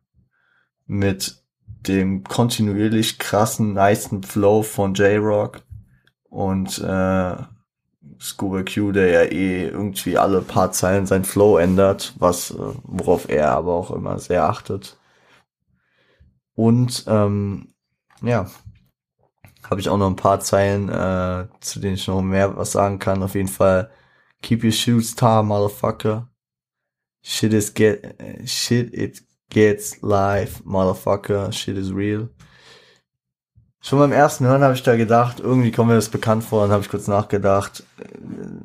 mit 0.86 1.44
dem 1.86 2.24
kontinuierlich 2.24 3.18
krassen, 3.18 3.74
niceen 3.74 4.22
Flow 4.22 4.62
von 4.62 4.94
J-Rock 4.94 5.62
und 6.30 6.78
äh, 6.78 7.36
Scuba 8.22 8.62
Q, 8.62 8.92
der 8.92 9.08
ja 9.08 9.22
eh 9.32 9.66
irgendwie 9.68 10.16
alle 10.16 10.42
paar 10.42 10.72
Zeilen 10.72 11.06
sein 11.06 11.24
Flow 11.24 11.58
ändert, 11.58 12.14
was 12.18 12.52
äh, 12.52 12.56
worauf 12.84 13.28
er 13.28 13.50
aber 13.50 13.72
auch 13.74 13.90
immer 13.90 14.18
sehr 14.18 14.44
achtet. 14.44 14.96
Und 16.54 17.04
ähm, 17.08 17.74
ja, 18.22 18.46
habe 19.68 19.80
ich 19.80 19.88
auch 19.88 19.96
noch 19.98 20.08
ein 20.08 20.16
paar 20.16 20.40
Zeilen, 20.40 20.88
äh, 20.88 21.48
zu 21.60 21.80
denen 21.80 21.94
ich 21.94 22.06
noch 22.06 22.22
mehr 22.22 22.56
was 22.56 22.72
sagen 22.72 22.98
kann. 22.98 23.22
Auf 23.22 23.34
jeden 23.34 23.48
Fall 23.48 23.90
Keep 24.42 24.64
your 24.64 24.72
shoes 24.72 25.14
tight, 25.14 25.44
motherfucker. 25.44 26.28
Shit 27.22 27.52
is 27.52 27.70
get 27.70 28.16
shit 28.44 28.92
it 28.92 29.20
gets 29.50 30.02
live, 30.02 30.64
motherfucker. 30.64 31.52
Shit 31.52 31.78
is 31.78 31.92
real. 31.92 32.28
Schon 33.84 33.98
beim 33.98 34.12
ersten 34.12 34.46
Hören 34.46 34.62
habe 34.62 34.74
ich 34.74 34.84
da 34.84 34.94
gedacht, 34.96 35.40
irgendwie 35.40 35.72
kommt 35.72 35.88
mir 35.88 35.96
das 35.96 36.08
bekannt 36.08 36.44
vor, 36.44 36.62
dann 36.62 36.70
habe 36.70 36.84
ich 36.84 36.88
kurz 36.88 37.08
nachgedacht. 37.08 37.82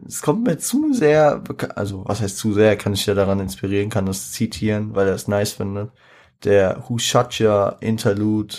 Es 0.07 0.21
kommt 0.21 0.45
mir 0.45 0.59
zu 0.59 0.93
sehr, 0.93 1.41
also 1.75 2.05
was 2.05 2.21
heißt 2.21 2.37
zu 2.37 2.53
sehr, 2.53 2.77
kann 2.77 2.93
ich 2.93 3.03
ja 3.07 3.15
daran 3.15 3.39
inspirieren, 3.39 3.89
kann 3.89 4.05
das 4.05 4.31
zitieren, 4.31 4.93
weil 4.93 5.07
er 5.07 5.15
es 5.15 5.27
nice 5.27 5.53
findet. 5.53 5.91
Der 6.43 6.83
Ya 7.39 7.69
Interlude, 7.79 8.55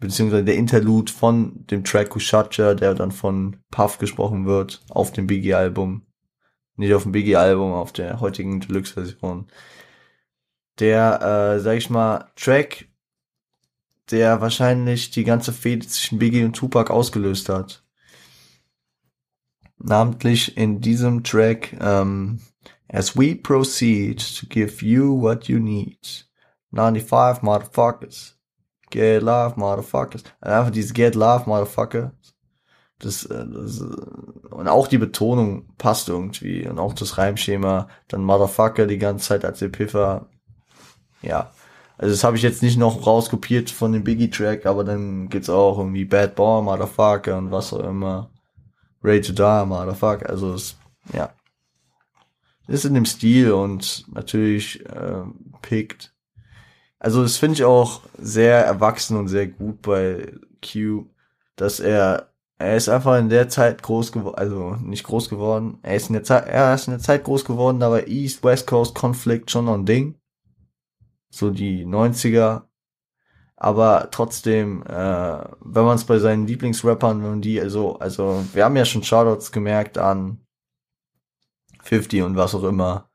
beziehungsweise 0.00 0.42
der 0.42 0.56
Interlude 0.56 1.12
von 1.12 1.64
dem 1.70 1.84
Track 1.84 2.10
Ya, 2.58 2.74
der 2.74 2.94
dann 2.94 3.12
von 3.12 3.58
Puff 3.70 3.98
gesprochen 3.98 4.46
wird, 4.46 4.82
auf 4.88 5.12
dem 5.12 5.28
Biggie-Album. 5.28 6.02
Nicht 6.76 6.94
auf 6.94 7.04
dem 7.04 7.12
Biggie-Album, 7.12 7.72
auf 7.74 7.92
der 7.92 8.18
heutigen 8.18 8.58
Deluxe-Version. 8.58 9.46
Der, 10.80 11.54
äh, 11.54 11.60
sag 11.60 11.76
ich 11.76 11.90
mal, 11.90 12.32
Track 12.34 12.88
der 14.10 14.40
wahrscheinlich 14.40 15.10
die 15.10 15.24
ganze 15.24 15.52
Fehde 15.52 15.86
zwischen 15.86 16.18
Biggie 16.18 16.44
und 16.44 16.54
Tupac 16.54 16.92
ausgelöst 16.92 17.48
hat. 17.48 17.82
Namentlich 19.78 20.56
in 20.56 20.80
diesem 20.80 21.24
Track 21.24 21.76
ähm, 21.80 22.40
As 22.94 23.16
we 23.16 23.34
proceed 23.34 24.20
to 24.38 24.46
give 24.46 24.84
you 24.84 25.20
what 25.20 25.48
you 25.48 25.58
need. 25.58 26.26
95 26.72 27.42
Motherfuckers. 27.42 28.36
Get 28.90 29.22
love, 29.22 29.58
Motherfuckers. 29.58 30.22
Einfach 30.40 30.70
dieses 30.70 30.92
Get 30.92 31.16
love, 31.16 31.48
Motherfucker. 31.48 32.12
Das, 33.00 33.24
äh, 33.24 33.44
das, 33.48 33.80
und 33.80 34.68
auch 34.68 34.86
die 34.86 34.98
Betonung 34.98 35.74
passt 35.76 36.08
irgendwie. 36.08 36.68
Und 36.68 36.78
auch 36.78 36.92
das 36.92 37.18
Reimschema. 37.18 37.88
Dann 38.06 38.22
Motherfucker 38.22 38.86
die 38.86 38.98
ganze 38.98 39.26
Zeit 39.26 39.44
als 39.44 39.60
Epiffer. 39.62 40.28
Ja. 41.22 41.50
Also 41.96 42.12
das 42.12 42.24
habe 42.24 42.36
ich 42.36 42.42
jetzt 42.42 42.62
nicht 42.62 42.76
noch 42.76 43.06
rauskopiert 43.06 43.70
von 43.70 43.92
dem 43.92 44.02
Biggie-Track, 44.02 44.66
aber 44.66 44.84
dann 44.84 45.28
gibt's 45.28 45.48
auch 45.48 45.78
irgendwie 45.78 46.04
Bad 46.04 46.34
Boy, 46.34 46.62
Motherfucker 46.62 47.38
und 47.38 47.52
was 47.52 47.72
auch 47.72 47.84
immer. 47.84 48.30
Ready 49.02 49.20
to 49.20 49.32
Die, 49.32 49.66
Motherfucker. 49.66 50.28
Also 50.28 50.54
es, 50.54 50.76
ja. 51.12 51.32
Ist 52.66 52.86
in 52.86 52.94
dem 52.94 53.04
Stil 53.04 53.52
und 53.52 54.06
natürlich 54.12 54.84
äh, 54.86 55.22
pickt. 55.60 56.14
Also 56.98 57.22
das 57.22 57.36
finde 57.36 57.54
ich 57.54 57.64
auch 57.64 58.00
sehr 58.18 58.64
erwachsen 58.64 59.18
und 59.18 59.28
sehr 59.28 59.46
gut 59.46 59.82
bei 59.82 60.32
Q, 60.62 61.06
dass 61.56 61.78
er 61.78 62.30
er 62.56 62.76
ist 62.76 62.88
einfach 62.88 63.18
in 63.18 63.28
der 63.28 63.48
Zeit 63.48 63.82
groß 63.82 64.12
geworden, 64.12 64.36
also 64.38 64.76
nicht 64.76 65.04
groß 65.04 65.28
geworden. 65.28 65.78
Er 65.82 65.96
ist 65.96 66.08
in 66.08 66.14
der 66.14 66.22
Zeit, 66.22 66.46
er 66.46 66.74
ist 66.74 66.86
in 66.86 66.92
der 66.92 67.00
Zeit 67.00 67.24
groß 67.24 67.44
geworden, 67.44 67.80
da 67.80 67.90
war 67.90 68.06
East 68.06 68.42
West 68.42 68.66
Coast 68.66 68.94
Konflikt 68.94 69.50
schon 69.50 69.66
noch 69.66 69.74
ein 69.74 69.84
Ding 69.84 70.14
so 71.36 71.50
die 71.50 71.84
90er. 71.84 72.62
Aber 73.56 74.08
trotzdem, 74.10 74.82
äh, 74.82 75.44
wenn 75.60 75.84
man 75.84 75.96
es 75.96 76.04
bei 76.04 76.18
seinen 76.18 76.46
Lieblingsrappern, 76.46 77.22
wenn 77.22 77.40
die, 77.40 77.60
also, 77.60 77.98
also, 77.98 78.44
wir 78.52 78.64
haben 78.64 78.76
ja 78.76 78.84
schon 78.84 79.02
Shoutouts 79.02 79.52
gemerkt 79.52 79.96
an 79.96 80.40
50 81.82 82.22
und 82.22 82.36
was 82.36 82.54
auch 82.54 82.64
immer. 82.64 83.10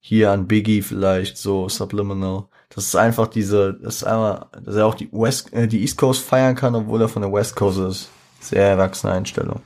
Hier 0.00 0.32
an 0.32 0.48
Biggie 0.48 0.82
vielleicht, 0.82 1.36
so 1.38 1.68
Subliminal. 1.68 2.48
Das 2.70 2.86
ist 2.86 2.96
einfach 2.96 3.28
diese, 3.28 3.74
das 3.74 3.96
ist 3.96 4.04
einmal, 4.04 4.46
dass 4.64 4.76
er 4.76 4.86
auch 4.86 4.94
die 4.94 5.12
West, 5.12 5.52
äh, 5.52 5.68
die 5.68 5.82
East 5.82 5.98
Coast 5.98 6.24
feiern 6.24 6.56
kann, 6.56 6.74
obwohl 6.74 7.02
er 7.02 7.08
von 7.08 7.22
der 7.22 7.32
West 7.32 7.54
Coast 7.54 7.78
ist. 7.78 8.10
Sehr 8.40 8.66
erwachsene 8.66 9.12
Einstellung. 9.12 9.60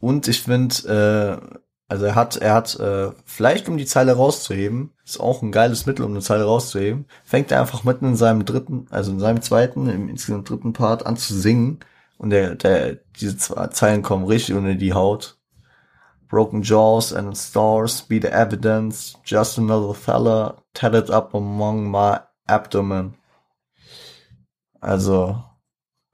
Und 0.00 0.28
ich 0.28 0.42
finde, 0.42 1.40
äh, 1.42 1.58
also 1.88 2.04
er 2.06 2.14
hat, 2.16 2.36
er 2.36 2.54
hat, 2.54 2.78
äh, 2.80 3.12
vielleicht 3.24 3.68
um 3.68 3.76
die 3.76 3.86
Zeile 3.86 4.14
rauszuheben, 4.14 4.92
ist 5.04 5.20
auch 5.20 5.42
ein 5.42 5.52
geiles 5.52 5.86
Mittel, 5.86 6.04
um 6.04 6.12
eine 6.12 6.20
Zeile 6.20 6.44
rauszuheben, 6.44 7.06
fängt 7.24 7.52
er 7.52 7.60
einfach 7.60 7.84
mitten 7.84 8.06
in 8.06 8.16
seinem 8.16 8.44
dritten, 8.44 8.86
also 8.90 9.12
in 9.12 9.20
seinem 9.20 9.40
zweiten, 9.40 9.88
im 9.88 10.08
insgesamt 10.08 10.50
dritten 10.50 10.72
Part 10.72 11.06
an 11.06 11.16
zu 11.16 11.34
singen 11.34 11.80
und 12.18 12.30
der, 12.30 12.56
der, 12.56 12.96
diese 13.20 13.36
zwei 13.36 13.68
Zeilen 13.68 14.02
kommen 14.02 14.24
richtig 14.24 14.56
unter 14.56 14.74
die 14.74 14.94
Haut. 14.94 15.38
Broken 16.28 16.62
jaws 16.62 17.12
and 17.12 17.36
stars 17.36 18.02
be 18.02 18.20
the 18.20 18.28
evidence, 18.28 19.16
just 19.24 19.58
another 19.58 19.94
fella 19.94 20.60
tatted 20.74 21.08
up 21.08 21.34
among 21.36 21.88
my 21.88 22.18
abdomen. 22.46 23.14
Also, 24.80 25.44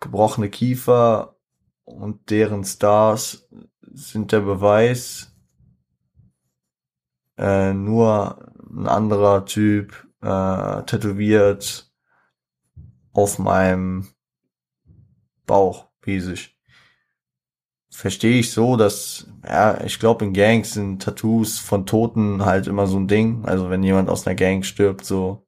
gebrochene 0.00 0.50
Kiefer 0.50 1.36
und 1.84 2.30
deren 2.30 2.64
Stars 2.64 3.48
sind 3.80 4.32
der 4.32 4.40
Beweis, 4.40 5.31
äh, 7.42 7.74
nur 7.74 8.38
ein 8.70 8.86
anderer 8.86 9.44
Typ 9.44 10.06
äh, 10.22 10.82
tätowiert 10.84 11.90
auf 13.12 13.38
meinem 13.38 14.08
Bauch 15.44 15.88
riesig. 16.06 16.56
Verstehe 17.90 18.38
ich 18.38 18.52
so, 18.52 18.76
dass, 18.76 19.26
ja, 19.44 19.82
ich 19.82 19.98
glaube, 19.98 20.24
in 20.24 20.32
Gangs 20.32 20.72
sind 20.72 21.02
Tattoos 21.02 21.58
von 21.58 21.84
Toten 21.84 22.44
halt 22.44 22.66
immer 22.68 22.86
so 22.86 22.96
ein 22.98 23.08
Ding. 23.08 23.44
Also 23.44 23.68
wenn 23.68 23.82
jemand 23.82 24.08
aus 24.08 24.26
einer 24.26 24.36
Gang 24.36 24.64
stirbt, 24.64 25.04
so. 25.04 25.46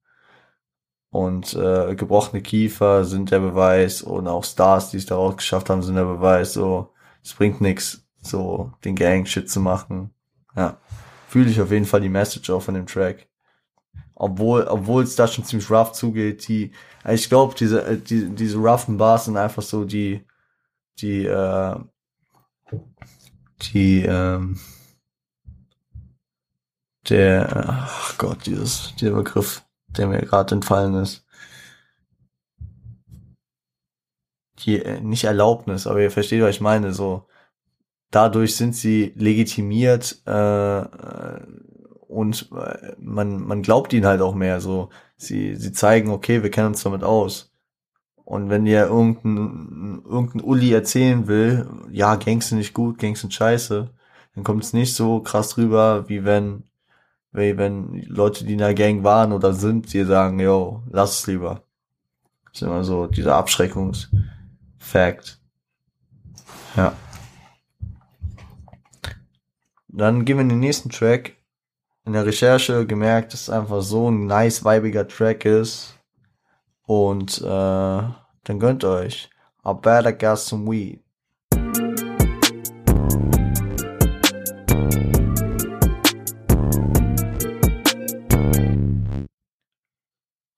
Und 1.10 1.54
äh, 1.54 1.94
gebrochene 1.94 2.42
Kiefer 2.42 3.04
sind 3.04 3.30
der 3.30 3.38
Beweis 3.38 4.02
und 4.02 4.26
auch 4.26 4.42
Stars, 4.42 4.90
die 4.90 4.96
es 4.96 5.06
daraus 5.06 5.36
geschafft 5.36 5.70
haben, 5.70 5.82
sind 5.82 5.94
der 5.94 6.04
Beweis. 6.04 6.52
So, 6.52 6.92
es 7.22 7.32
bringt 7.34 7.60
nichts, 7.60 8.04
so 8.20 8.72
den 8.84 8.96
Gang-Shit 8.96 9.48
zu 9.48 9.60
machen. 9.60 10.12
Ja 10.56 10.78
fühle 11.34 11.50
ich 11.50 11.60
auf 11.60 11.72
jeden 11.72 11.84
Fall 11.84 12.00
die 12.00 12.08
Message 12.08 12.48
auch 12.50 12.62
von 12.62 12.74
dem 12.74 12.86
Track. 12.86 13.26
Obwohl, 14.14 14.68
obwohl 14.68 15.02
es 15.02 15.16
da 15.16 15.26
schon 15.26 15.44
ziemlich 15.44 15.68
rough 15.68 15.90
zugeht, 15.90 16.46
die, 16.46 16.70
ich 17.08 17.28
glaube, 17.28 17.56
diese, 17.58 17.84
äh, 17.84 17.98
die, 17.98 18.28
diese 18.28 18.58
roughen 18.58 18.98
Bars 18.98 19.24
sind 19.24 19.36
einfach 19.36 19.62
so 19.62 19.84
die, 19.84 20.24
die, 21.00 21.26
äh, 21.26 21.74
die, 23.62 24.02
ähm, 24.02 24.60
der, 27.08 27.80
ach 27.80 28.16
Gott, 28.16 28.46
dieses, 28.46 28.94
dieser 28.94 29.16
Begriff, 29.16 29.64
der 29.88 30.06
mir 30.06 30.20
gerade 30.20 30.54
entfallen 30.54 30.94
ist. 30.94 31.26
Die, 34.60 34.80
äh, 34.80 35.00
nicht 35.00 35.24
Erlaubnis, 35.24 35.88
aber 35.88 36.00
ihr 36.00 36.12
versteht, 36.12 36.42
was 36.42 36.54
ich 36.54 36.60
meine, 36.60 36.94
so, 36.94 37.26
dadurch 38.14 38.56
sind 38.56 38.76
sie 38.76 39.12
legitimiert 39.16 40.20
äh, 40.26 40.84
und 42.06 42.50
äh, 42.52 42.92
man, 42.98 43.40
man 43.40 43.62
glaubt 43.62 43.92
ihnen 43.92 44.06
halt 44.06 44.20
auch 44.20 44.34
mehr. 44.34 44.60
So, 44.60 44.90
sie, 45.16 45.56
sie 45.56 45.72
zeigen, 45.72 46.10
okay, 46.10 46.42
wir 46.42 46.50
kennen 46.50 46.68
uns 46.68 46.82
damit 46.82 47.02
aus. 47.02 47.50
Und 48.24 48.50
wenn 48.50 48.64
dir 48.64 48.86
irgendein, 48.86 50.02
irgendein 50.04 50.42
Uli 50.42 50.72
erzählen 50.72 51.26
will, 51.26 51.68
ja, 51.90 52.14
Gangs 52.16 52.48
sind 52.48 52.58
nicht 52.58 52.72
gut, 52.72 52.98
Gangs 52.98 53.20
sind 53.20 53.34
scheiße, 53.34 53.90
dann 54.34 54.44
kommt 54.44 54.64
es 54.64 54.72
nicht 54.72 54.94
so 54.94 55.20
krass 55.20 55.58
rüber, 55.58 56.08
wie 56.08 56.24
wenn, 56.24 56.64
wie 57.32 57.58
wenn 57.58 58.02
Leute, 58.06 58.44
die 58.44 58.54
in 58.54 58.58
der 58.58 58.74
Gang 58.74 59.04
waren 59.04 59.32
oder 59.32 59.52
sind, 59.52 59.92
dir 59.92 60.06
sagen, 60.06 60.40
yo, 60.40 60.82
lass 60.90 61.20
es 61.20 61.26
lieber. 61.26 61.62
Das 62.46 62.62
ist 62.62 62.66
immer 62.66 62.84
so 62.84 63.06
dieser 63.08 63.36
Abschreckungsfakt. 63.36 65.38
Ja. 66.76 66.94
Dann 69.96 70.24
gehen 70.24 70.38
wir 70.38 70.42
in 70.42 70.48
den 70.48 70.58
nächsten 70.58 70.90
Track. 70.90 71.36
In 72.04 72.14
der 72.14 72.26
Recherche 72.26 72.84
gemerkt, 72.84 73.32
dass 73.32 73.42
es 73.42 73.48
einfach 73.50 73.80
so 73.80 74.10
ein 74.10 74.26
nice, 74.26 74.64
weibiger 74.64 75.06
Track 75.06 75.44
ist. 75.44 75.96
Und 76.82 77.40
äh, 77.40 77.44
dann 77.44 78.58
gönnt 78.58 78.82
euch. 78.82 79.30
I 79.64 79.72
better 79.72 80.12
got 80.12 80.40
some 80.40 80.68
weed. 80.68 81.00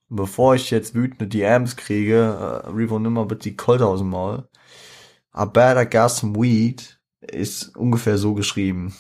Bevor 0.08 0.54
ich 0.54 0.70
jetzt 0.70 0.94
wütende 0.94 1.26
DMs 1.26 1.76
kriege, 1.76 2.62
äh, 2.64 2.70
Revo 2.70 2.98
nimmer 2.98 3.26
bitte 3.26 3.50
die 3.50 3.56
Colt 3.56 3.82
aus 3.82 3.98
dem 3.98 4.08
Maul. 4.08 4.48
I 5.36 5.44
better 5.44 5.84
got 5.84 6.10
some 6.10 6.34
weed 6.36 6.98
ist 7.20 7.76
ungefähr 7.76 8.16
so 8.16 8.32
geschrieben 8.32 8.94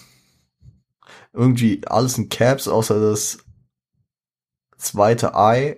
irgendwie 1.36 1.82
alles 1.86 2.16
in 2.16 2.28
Caps, 2.28 2.66
außer 2.66 2.98
das 2.98 3.38
zweite 4.78 5.32
I. 5.36 5.76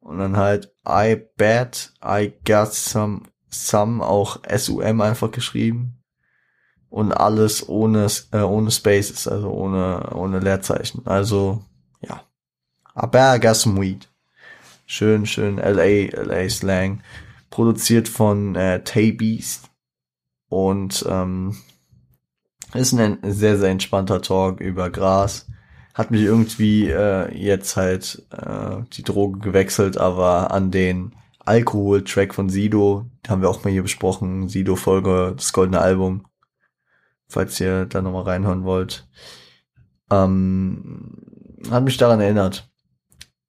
Und 0.00 0.18
dann 0.18 0.36
halt 0.36 0.74
I 0.86 1.16
bet 1.36 1.92
I 2.04 2.32
got 2.44 2.72
some, 2.72 3.22
some 3.48 4.04
auch 4.04 4.42
S-U-M 4.42 5.00
einfach 5.00 5.30
geschrieben. 5.30 6.02
Und 6.88 7.12
alles 7.12 7.68
ohne, 7.68 8.08
äh, 8.32 8.40
ohne 8.40 8.72
Spaces, 8.72 9.28
also 9.28 9.48
ohne, 9.50 10.10
ohne 10.12 10.40
Leerzeichen. 10.40 11.06
Also, 11.06 11.64
ja. 12.00 12.24
I 13.00 13.06
bet 13.06 13.36
I 13.36 13.40
got 13.40 13.54
some 13.54 13.80
weed. 13.80 14.08
Schön, 14.86 15.24
schön 15.24 15.58
LA, 15.58 16.10
LA 16.20 16.48
Slang. 16.48 17.04
Produziert 17.48 18.08
von 18.08 18.56
äh, 18.56 18.82
Tay 18.82 19.12
Beast. 19.12 19.70
Und 20.48 21.04
ähm, 21.08 21.56
ist 22.74 22.92
ein 22.92 23.18
sehr, 23.22 23.58
sehr 23.58 23.70
entspannter 23.70 24.22
Talk 24.22 24.60
über 24.60 24.90
Gras. 24.90 25.46
Hat 25.94 26.10
mich 26.10 26.22
irgendwie 26.22 26.88
äh, 26.88 27.34
jetzt 27.36 27.76
halt 27.76 28.26
äh, 28.30 28.82
die 28.92 29.02
Droge 29.02 29.40
gewechselt, 29.40 29.98
aber 29.98 30.52
an 30.52 30.70
den 30.70 31.14
Alkohol-Track 31.44 32.34
von 32.34 32.48
Sido, 32.48 33.06
haben 33.26 33.42
wir 33.42 33.50
auch 33.50 33.64
mal 33.64 33.70
hier 33.70 33.82
besprochen, 33.82 34.48
Sido-Folge, 34.48 35.34
das 35.36 35.52
goldene 35.52 35.80
Album, 35.80 36.26
falls 37.28 37.58
ihr 37.60 37.86
da 37.86 38.02
nochmal 38.02 38.22
reinhören 38.22 38.64
wollt. 38.64 39.08
Ähm, 40.10 41.16
hat 41.70 41.84
mich 41.84 41.96
daran 41.96 42.20
erinnert. 42.20 42.70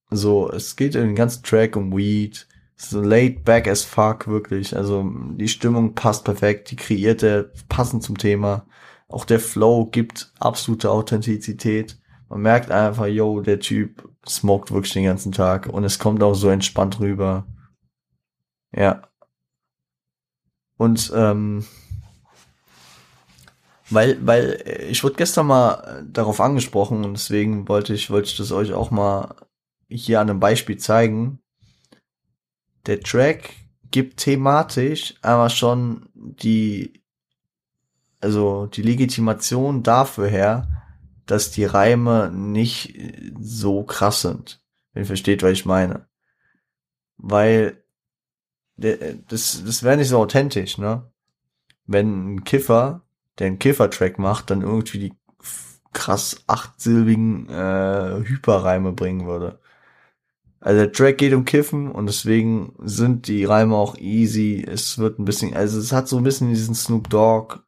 So, 0.09 0.51
es 0.51 0.75
geht 0.75 0.95
in 0.95 1.07
den 1.07 1.15
ganzen 1.15 1.43
Track 1.43 1.75
um 1.75 1.95
Weed, 1.95 2.47
so 2.75 3.01
laid 3.01 3.43
back 3.45 3.67
as 3.67 3.83
fuck, 3.83 4.27
wirklich. 4.27 4.75
Also 4.75 5.09
die 5.35 5.47
Stimmung 5.47 5.93
passt 5.93 6.25
perfekt, 6.25 6.71
die 6.71 6.75
kreierte 6.75 7.53
passend 7.69 8.03
zum 8.03 8.17
Thema. 8.17 8.65
Auch 9.11 9.25
der 9.25 9.39
Flow 9.39 9.85
gibt 9.85 10.31
absolute 10.39 10.89
Authentizität. 10.89 11.99
Man 12.29 12.41
merkt 12.41 12.71
einfach, 12.71 13.07
yo, 13.07 13.41
der 13.41 13.59
Typ 13.59 14.09
smoked 14.27 14.71
wirklich 14.71 14.93
den 14.93 15.05
ganzen 15.05 15.31
Tag 15.31 15.67
und 15.67 15.83
es 15.83 15.99
kommt 15.99 16.23
auch 16.23 16.33
so 16.33 16.49
entspannt 16.49 16.99
rüber. 16.99 17.45
Ja. 18.75 19.01
Und 20.77 21.11
ähm, 21.15 21.65
Weil, 23.89 24.25
weil 24.25 24.63
ich 24.89 25.03
wurde 25.03 25.15
gestern 25.15 25.47
mal 25.47 26.05
darauf 26.09 26.39
angesprochen 26.39 27.03
und 27.03 27.13
deswegen 27.13 27.67
wollte 27.67 27.93
ich, 27.93 28.09
wollte 28.09 28.29
ich 28.29 28.37
das 28.37 28.53
euch 28.53 28.71
auch 28.71 28.89
mal 28.89 29.35
hier 29.89 30.21
an 30.21 30.29
einem 30.29 30.39
Beispiel 30.39 30.77
zeigen. 30.77 31.39
Der 32.85 33.01
Track 33.01 33.53
gibt 33.91 34.21
thematisch 34.21 35.15
aber 35.21 35.49
schon 35.49 36.07
die, 36.13 37.00
also 38.21 38.67
die 38.67 38.81
Legitimation 38.81 39.83
dafür 39.83 40.27
her, 40.27 40.67
dass 41.25 41.51
die 41.51 41.65
Reime 41.65 42.31
nicht 42.31 42.97
so 43.39 43.83
krass 43.83 44.21
sind. 44.21 44.61
Wenn 44.93 45.03
ihr 45.03 45.07
versteht, 45.07 45.43
was 45.43 45.51
ich 45.51 45.65
meine. 45.65 46.07
Weil 47.17 47.83
das, 48.77 49.63
das 49.65 49.83
wäre 49.83 49.97
nicht 49.97 50.09
so 50.09 50.17
authentisch, 50.17 50.77
ne? 50.77 51.11
Wenn 51.85 52.35
ein 52.35 52.43
Kiffer 52.43 53.03
der 53.41 53.47
einen 53.47 53.59
Kiffer-Track 53.59 54.19
macht, 54.19 54.49
dann 54.49 54.61
irgendwie 54.61 54.99
die 54.99 55.13
krass 55.93 56.43
achtsilbigen 56.47 57.49
äh, 57.49 58.23
Hyperreime 58.23 58.93
bringen 58.93 59.25
würde. 59.25 59.59
Also 60.59 60.81
der 60.81 60.91
Track 60.91 61.17
geht 61.17 61.33
um 61.33 61.43
Kiffen 61.43 61.91
und 61.91 62.05
deswegen 62.05 62.75
sind 62.83 63.27
die 63.27 63.45
Reime 63.45 63.75
auch 63.75 63.97
easy. 63.97 64.63
Es 64.65 64.99
wird 64.99 65.17
ein 65.17 65.25
bisschen, 65.25 65.55
also 65.55 65.79
es 65.79 65.91
hat 65.91 66.07
so 66.07 66.17
ein 66.17 66.23
bisschen 66.23 66.49
diesen 66.49 66.75
Snoop 66.75 67.09
Dogg 67.09 67.61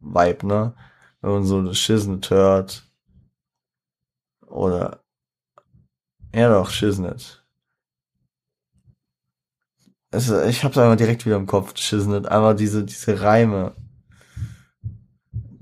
Vibe, 0.00 0.46
ne? 0.46 0.74
Wenn 1.20 1.30
man 1.30 1.44
so 1.44 1.72
Shiznet 1.74 2.30
hört. 2.30 2.86
Oder 4.46 5.02
ja 6.34 6.48
doch, 6.48 6.70
Shiznet. 6.70 7.44
Also 10.10 10.42
ich 10.42 10.64
hab's 10.64 10.78
einfach 10.78 10.96
direkt 10.96 11.26
wieder 11.26 11.36
im 11.36 11.46
Kopf, 11.46 11.76
Shiznet. 11.76 12.26
Einfach 12.26 12.54
diese, 12.54 12.84
diese 12.84 13.20
Reime 13.20 13.74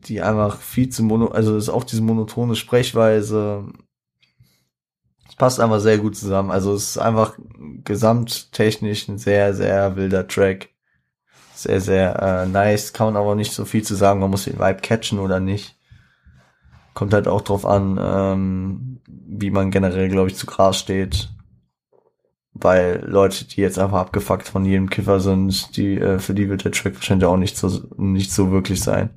die 0.09 0.23
einfach 0.23 0.61
viel 0.61 0.89
zu 0.89 1.03
mono, 1.03 1.29
also 1.29 1.57
ist 1.57 1.69
auch 1.69 1.85
diese 1.85 2.03
monotone 2.03 2.57
Sprechweise. 2.57 3.67
Es 5.29 5.35
passt 5.37 5.61
einfach 5.61 5.81
sehr 5.81 5.99
gut 5.99 6.17
zusammen. 6.17 6.51
Also 6.51 6.75
es 6.75 6.91
ist 6.91 6.99
einfach 6.99 7.37
gesamttechnisch 7.85 9.09
ein 9.09 9.19
sehr, 9.19 9.55
sehr 9.55 9.97
wilder 9.97 10.27
Track. 10.27 10.71
Sehr, 11.57 11.81
sehr 11.81 12.23
äh, 12.23 12.47
nice. 12.47 12.93
Kann 12.93 13.07
man 13.07 13.17
aber 13.17 13.35
nicht 13.35 13.53
so 13.53 13.65
viel 13.65 13.83
zu 13.83 13.95
sagen. 13.95 14.21
Man 14.21 14.31
muss 14.31 14.45
den 14.45 14.59
Vibe 14.59 14.83
catchen 14.83 15.19
oder 15.19 15.41
nicht. 15.41 15.75
Kommt 16.93 17.15
halt 17.15 17.27
auch 17.27 17.41
drauf 17.41 17.65
an, 17.65 17.99
ähm, 17.99 19.01
wie 19.07 19.51
man 19.51 19.71
generell, 19.71 20.11
glaube 20.11 20.29
ich, 20.29 20.37
zu 20.37 20.45
Gras 20.45 20.79
steht. 20.79 21.31
Weil 22.53 23.03
Leute, 23.07 23.47
die 23.47 23.63
jetzt 23.63 23.79
einfach 23.79 24.01
abgefuckt 24.01 24.49
von 24.49 24.67
jedem 24.67 24.91
Kiffer 24.91 25.19
sind, 25.21 25.77
die, 25.79 25.99
äh, 25.99 26.19
für 26.19 26.35
die 26.35 26.51
wird 26.51 26.65
der 26.65 26.73
Track 26.73 26.95
wahrscheinlich 26.95 27.27
auch 27.27 27.39
nicht 27.39 27.57
so, 27.57 27.89
nicht 27.97 28.33
so 28.33 28.51
wirklich 28.51 28.83
sein. 28.83 29.09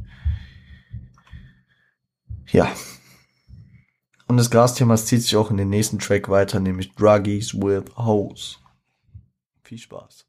Ja. 2.51 2.71
Und 4.27 4.37
das 4.37 4.49
Gasthema 4.49 4.95
zieht 4.95 5.23
sich 5.23 5.35
auch 5.35 5.51
in 5.51 5.57
den 5.57 5.69
nächsten 5.69 5.99
Track 5.99 6.29
weiter, 6.29 6.61
nämlich 6.61 6.95
Druggies 6.95 7.53
with 7.53 7.83
Hose. 7.97 8.55
Viel 9.63 9.77
Spaß. 9.77 10.28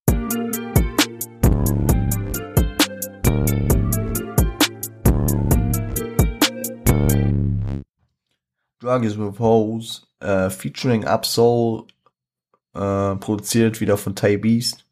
Druggies 8.90 9.16
with 9.16 9.38
Hose, 9.38 10.02
äh, 10.18 10.50
featuring 10.50 11.04
Absol, 11.04 11.86
äh, 12.74 13.14
produziert 13.16 13.80
wieder 13.80 13.96
von 13.96 14.16
Ty 14.16 14.36
Beast. 14.38 14.84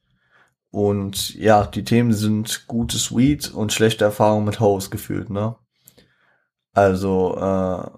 Und 0.70 1.34
ja, 1.34 1.66
die 1.66 1.82
Themen 1.82 2.12
sind 2.12 2.66
gutes 2.68 3.14
Weed 3.16 3.52
und 3.52 3.72
schlechte 3.72 4.04
Erfahrungen 4.04 4.44
mit 4.44 4.60
Hose 4.60 4.90
gefühlt, 4.90 5.30
ne? 5.30 5.56
Also 6.74 7.36
äh, 7.36 7.90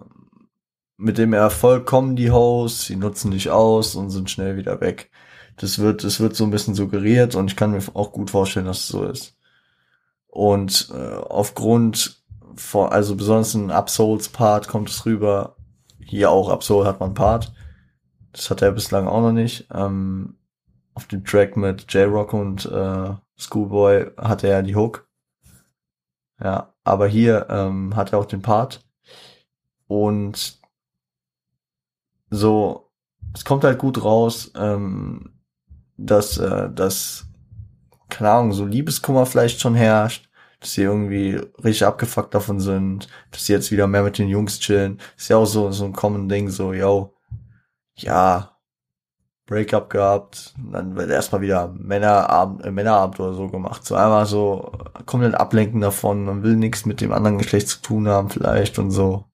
mit 0.97 1.19
dem 1.19 1.35
Erfolg 1.35 1.85
kommen 1.85 2.17
die 2.17 2.31
Hosts, 2.31 2.87
sie 2.87 2.97
nutzen 2.97 3.31
dich 3.33 3.51
aus 3.51 3.95
und 3.95 4.11
sind 4.11 4.31
schnell 4.31 4.57
wieder 4.57 4.81
weg. 4.81 5.11
Das 5.57 5.79
wird, 5.79 6.05
das 6.05 6.21
wird 6.21 6.35
so 6.35 6.45
ein 6.45 6.51
bisschen 6.51 6.75
suggeriert 6.75 7.35
und 7.35 7.51
ich 7.51 7.57
kann 7.57 7.73
mir 7.73 7.83
auch 7.93 8.13
gut 8.13 8.31
vorstellen, 8.31 8.67
dass 8.67 8.79
es 8.79 8.89
so 8.89 9.05
ist. 9.05 9.37
Und 10.29 10.91
äh, 10.95 11.17
aufgrund 11.17 12.23
von, 12.55 12.91
also 12.91 13.17
besonders 13.17 13.55
ein 13.55 13.71
Upsouls-Part 13.71 14.69
kommt 14.69 14.89
es 14.89 15.05
rüber. 15.05 15.57
Hier 16.05 16.31
auch 16.31 16.49
Upsoul 16.49 16.87
hat 16.87 17.01
man 17.01 17.15
Part. 17.15 17.53
Das 18.33 18.51
hat 18.51 18.63
er 18.63 18.73
bislang 18.73 19.07
auch 19.09 19.21
noch 19.21 19.33
nicht. 19.33 19.69
Ähm, 19.73 20.37
auf 20.95 21.07
dem 21.07 21.25
Track 21.25 21.57
mit 21.57 21.93
J-Rock 21.93 22.33
und 22.33 22.67
äh, 22.67 23.15
Schoolboy 23.37 24.11
hat 24.17 24.45
er 24.45 24.51
ja 24.51 24.63
die 24.63 24.77
Hook. 24.77 25.09
Ja, 26.43 26.75
aber 26.85 27.07
hier 27.07 27.47
ähm, 27.51 27.95
hat 27.97 28.13
er 28.13 28.19
auch 28.19 28.27
den 28.27 28.43
Part. 28.43 28.85
Und 29.87 30.59
so, 32.31 32.91
es 33.35 33.45
kommt 33.45 33.65
halt 33.65 33.79
gut 33.79 34.03
raus, 34.03 34.53
ähm, 34.57 35.41
dass, 35.97 36.39
äh, 36.39 36.71
dass, 36.73 37.27
keine 38.09 38.31
Ahnung, 38.31 38.53
so 38.53 38.65
Liebeskummer 38.65 39.27
vielleicht 39.27 39.61
schon 39.61 39.75
herrscht, 39.75 40.30
dass 40.61 40.75
sie 40.75 40.83
irgendwie 40.83 41.41
richtig 41.65 41.85
abgefuckt 41.87 42.35
davon 42.35 42.61
sind, 42.61 43.09
dass 43.31 43.47
sie 43.47 43.53
jetzt 43.53 43.71
wieder 43.71 43.87
mehr 43.87 44.03
mit 44.03 44.19
den 44.19 44.29
Jungs 44.29 44.61
chillen. 44.61 45.01
Ist 45.17 45.29
ja 45.31 45.37
auch 45.39 45.47
so, 45.47 45.71
so 45.73 45.85
ein 45.85 45.93
common 45.93 46.29
Ding, 46.29 46.51
so, 46.51 46.73
yo, 46.73 47.15
ja, 47.97 48.51
Breakup 49.51 49.91
gehabt, 49.91 50.55
dann 50.73 50.95
wird 50.95 51.11
erstmal 51.11 51.41
wieder 51.41 51.75
Männerabend, 51.77 52.65
äh, 52.65 52.71
Männerabend 52.71 53.19
oder 53.19 53.35
so 53.35 53.49
gemacht. 53.49 53.85
So 53.85 53.97
einmal 53.97 54.25
so 54.25 54.71
komplett 55.07 55.35
ablenken 55.35 55.81
davon, 55.81 56.25
man 56.25 56.45
will 56.45 56.55
nichts 56.57 56.87
mit 56.87 57.01
dem 57.01 57.13
anderen 57.13 57.39
Geschlecht 57.39 57.69
zu 57.69 57.83
tun 57.83 58.07
haben 58.07 58.31
vielleicht 58.31 58.79
und 58.79 58.93
so. 58.93 59.25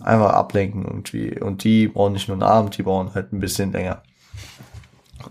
Einfach 0.00 0.32
ablenken 0.32 0.84
irgendwie. 0.86 1.38
Und 1.38 1.64
die 1.64 1.88
brauchen 1.88 2.14
nicht 2.14 2.28
nur 2.28 2.36
einen 2.36 2.42
Abend, 2.42 2.78
die 2.78 2.82
brauchen 2.82 3.14
halt 3.14 3.30
ein 3.32 3.40
bisschen 3.40 3.72
länger. 3.72 4.02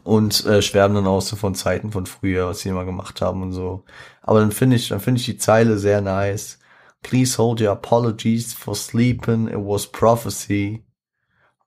Und 0.03 0.45
äh, 0.45 0.61
schwärmen 0.61 0.95
dann 0.95 1.07
auch 1.07 1.21
so 1.21 1.35
von 1.35 1.55
Zeiten 1.55 1.91
von 1.91 2.05
früher, 2.05 2.47
was 2.47 2.59
sie 2.59 2.69
immer 2.69 2.85
gemacht 2.85 3.21
haben 3.21 3.41
und 3.41 3.51
so. 3.53 3.83
Aber 4.21 4.39
dann 4.39 4.51
finde 4.51 4.75
ich, 4.75 4.89
dann 4.89 4.99
finde 4.99 5.19
ich 5.19 5.25
die 5.25 5.37
Zeile 5.37 5.77
sehr 5.77 6.01
nice. 6.01 6.59
Please 7.01 7.37
hold 7.37 7.61
your 7.61 7.71
apologies 7.71 8.53
for 8.53 8.75
sleeping, 8.75 9.47
it 9.47 9.55
was 9.55 9.87
prophecy. 9.87 10.83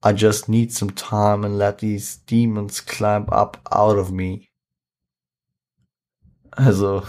I 0.05 0.13
just 0.13 0.49
need 0.49 0.73
some 0.73 0.95
time 0.95 1.45
and 1.45 1.59
let 1.59 1.79
these 1.79 2.19
demons 2.29 2.85
climb 2.85 3.29
up 3.31 3.59
out 3.71 3.97
of 3.97 4.11
me. 4.11 4.49
Also, 6.51 7.03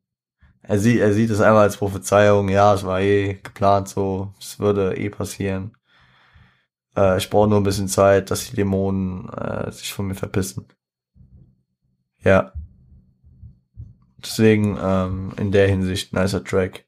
er 0.62 0.78
sieht, 0.78 1.00
er 1.00 1.12
sieht 1.12 1.30
es 1.30 1.40
einmal 1.40 1.62
als 1.62 1.76
Prophezeiung, 1.78 2.48
ja, 2.48 2.74
es 2.74 2.84
war 2.84 3.00
eh 3.00 3.34
geplant 3.42 3.88
so, 3.88 4.32
es 4.38 4.58
würde 4.58 4.96
eh 4.96 5.10
passieren. 5.10 5.76
Äh, 6.96 7.18
ich 7.18 7.30
brauche 7.30 7.48
nur 7.48 7.60
ein 7.60 7.64
bisschen 7.64 7.88
Zeit, 7.88 8.30
dass 8.30 8.48
die 8.48 8.56
Dämonen 8.56 9.28
äh, 9.28 9.70
sich 9.70 9.92
von 9.92 10.06
mir 10.06 10.14
verpissen. 10.14 10.66
Ja. 12.20 12.52
Deswegen, 14.18 14.76
ähm, 14.80 15.32
in 15.36 15.52
der 15.52 15.68
Hinsicht, 15.68 16.12
nicer 16.12 16.42
Track. 16.42 16.86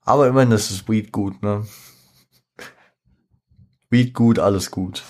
Aber 0.00 0.28
immerhin 0.28 0.52
ist 0.52 0.70
es 0.70 0.88
Weed 0.88 1.12
gut, 1.12 1.42
ne? 1.42 1.66
Weed 3.90 4.14
gut, 4.14 4.38
alles 4.38 4.70
gut. 4.70 5.02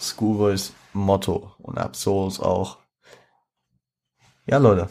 Schoolboys 0.00 0.72
Motto 0.92 1.52
und 1.58 1.78
Absols 1.78 2.40
auch. 2.40 2.78
Ja, 4.46 4.58
Leute. 4.58 4.88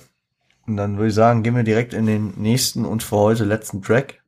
Und 0.66 0.78
dann 0.78 0.98
würde 0.98 1.10
ich 1.10 1.14
sagen, 1.14 1.44
gehen 1.44 1.56
wir 1.56 1.64
direkt 1.64 1.94
in 1.94 2.06
den 2.06 2.34
nächsten 2.42 2.86
und 2.86 3.04
für 3.04 3.18
heute 3.18 3.44
letzten 3.44 3.82
Track. 3.82 4.24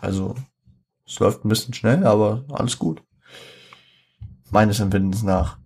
Also, 0.00 0.34
es 1.06 1.18
läuft 1.18 1.44
ein 1.44 1.48
bisschen 1.48 1.74
schnell, 1.74 2.04
aber 2.04 2.44
alles 2.50 2.78
gut. 2.78 3.02
Meines 4.50 4.80
Empfindens 4.80 5.22
nach. 5.22 5.58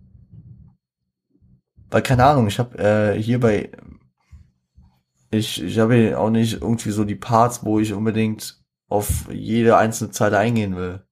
Weil, 1.89 2.01
keine 2.01 2.25
Ahnung, 2.25 2.47
ich 2.47 2.59
habe 2.59 2.77
äh, 2.77 3.21
hier 3.21 3.39
bei 3.39 3.71
ich, 5.31 5.63
ich 5.63 5.79
habe 5.79 6.17
auch 6.19 6.29
nicht 6.29 6.61
irgendwie 6.61 6.91
so 6.91 7.05
die 7.05 7.15
Parts, 7.15 7.63
wo 7.63 7.79
ich 7.79 7.93
unbedingt 7.93 8.61
auf 8.89 9.29
jede 9.31 9.77
einzelne 9.77 10.11
Zeile 10.11 10.37
eingehen 10.37 10.75
will. 10.75 11.03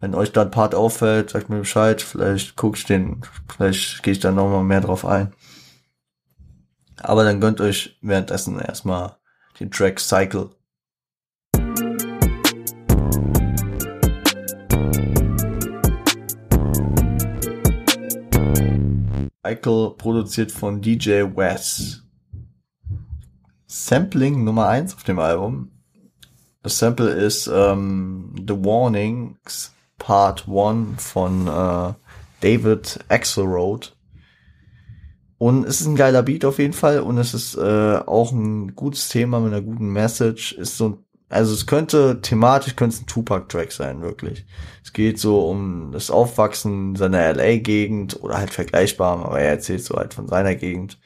Wenn 0.00 0.14
euch 0.14 0.32
da 0.32 0.42
ein 0.42 0.50
Part 0.50 0.74
auffällt, 0.74 1.30
sagt 1.30 1.48
mir 1.48 1.60
Bescheid. 1.60 2.02
Vielleicht 2.02 2.56
guck 2.56 2.76
ich 2.76 2.84
den, 2.84 3.22
vielleicht 3.48 4.02
gehe 4.02 4.12
ich 4.12 4.20
da 4.20 4.32
nochmal 4.32 4.64
mehr 4.64 4.80
drauf 4.80 5.06
ein. 5.06 5.32
Aber 6.96 7.22
dann 7.24 7.40
gönnt 7.40 7.60
euch 7.60 7.96
währenddessen 8.02 8.58
erstmal 8.58 9.16
den 9.60 9.70
Track 9.70 10.00
Cycle. 10.00 10.50
Cycle 19.46 19.94
produziert 19.96 20.50
von 20.50 20.80
DJ 20.80 21.22
Wes. 21.36 22.02
Sampling 23.66 24.42
Nummer 24.42 24.66
eins 24.66 24.92
auf 24.94 25.04
dem 25.04 25.20
Album. 25.20 25.70
Das 26.64 26.78
Sample 26.78 27.10
ist 27.10 27.46
ähm, 27.46 28.34
The 28.36 28.54
Warnings 28.54 29.72
Part 29.98 30.48
1 30.48 31.00
von 31.00 31.46
äh, 31.46 31.92
David 32.40 32.98
Axelrod. 33.08 33.96
Und 35.38 35.64
es 35.64 35.80
ist 35.80 35.86
ein 35.86 35.96
geiler 35.96 36.24
Beat 36.24 36.44
auf 36.44 36.58
jeden 36.58 36.72
Fall 36.72 36.98
und 36.98 37.18
es 37.18 37.32
ist 37.32 37.56
äh, 37.56 37.98
auch 38.04 38.32
ein 38.32 38.74
gutes 38.74 39.08
Thema 39.10 39.38
mit 39.38 39.52
einer 39.52 39.62
guten 39.62 39.92
Message. 39.92 40.54
Ist 40.54 40.76
so, 40.76 41.04
also 41.28 41.54
es 41.54 41.66
könnte 41.66 42.20
thematisch 42.22 42.76
könnte 42.76 42.96
es 42.96 43.02
ein 43.02 43.06
Tupac-Track 43.06 43.72
sein, 43.72 44.02
wirklich. 44.02 44.46
Es 44.84 44.92
geht 44.92 45.18
so 45.18 45.48
um 45.48 45.90
das 45.92 46.10
Aufwachsen 46.10 46.94
seiner 46.96 47.32
LA-Gegend 47.34 48.22
oder 48.22 48.38
halt 48.38 48.50
vergleichbar, 48.50 49.24
aber 49.26 49.40
er 49.40 49.50
erzählt 49.50 49.82
so 49.84 49.96
halt 49.96 50.14
von 50.14 50.28
seiner 50.28 50.54
Gegend. 50.54 50.98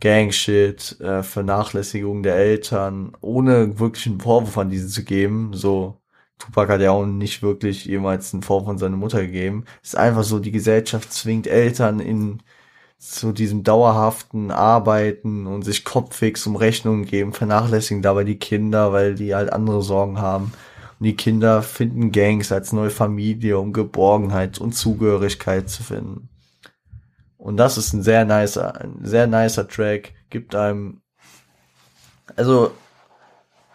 Gangshit, 0.00 1.00
äh, 1.00 1.22
Vernachlässigung 1.22 2.22
der 2.22 2.36
Eltern, 2.36 3.12
ohne 3.20 3.78
wirklich 3.78 4.06
einen 4.06 4.20
Vorwurf 4.20 4.58
an 4.58 4.68
diese 4.70 4.88
zu 4.88 5.04
geben. 5.04 5.52
So, 5.54 6.00
Tupac 6.38 6.72
hat 6.72 6.80
ja 6.80 6.90
auch 6.90 7.06
nicht 7.06 7.42
wirklich 7.42 7.84
jemals 7.84 8.34
einen 8.34 8.42
Vorwurf 8.42 8.68
an 8.68 8.78
seine 8.78 8.96
Mutter 8.96 9.22
gegeben. 9.22 9.64
Es 9.82 9.90
ist 9.90 9.96
einfach 9.96 10.24
so, 10.24 10.40
die 10.40 10.50
Gesellschaft 10.52 11.12
zwingt 11.12 11.46
Eltern 11.46 12.00
in 12.00 12.42
zu 13.02 13.32
diesem 13.32 13.64
dauerhaften 13.64 14.52
Arbeiten 14.52 15.48
und 15.48 15.62
sich 15.62 15.84
kopfix 15.84 16.46
um 16.46 16.54
Rechnungen 16.54 17.04
geben, 17.04 17.32
vernachlässigen 17.32 18.00
dabei 18.00 18.22
die 18.22 18.38
Kinder, 18.38 18.92
weil 18.92 19.16
die 19.16 19.34
halt 19.34 19.52
andere 19.52 19.82
Sorgen 19.82 20.20
haben. 20.20 20.52
Und 21.00 21.06
die 21.06 21.16
Kinder 21.16 21.64
finden 21.64 22.12
Gangs 22.12 22.52
als 22.52 22.72
neue 22.72 22.90
Familie, 22.90 23.58
um 23.58 23.72
Geborgenheit 23.72 24.60
und 24.60 24.74
Zugehörigkeit 24.74 25.68
zu 25.68 25.82
finden. 25.82 26.28
Und 27.38 27.56
das 27.56 27.76
ist 27.76 27.92
ein 27.92 28.04
sehr 28.04 28.24
nicer, 28.24 28.80
ein 28.80 29.00
sehr 29.02 29.26
nicer 29.26 29.66
Track, 29.66 30.14
gibt 30.30 30.54
einem, 30.54 31.02
also, 32.36 32.70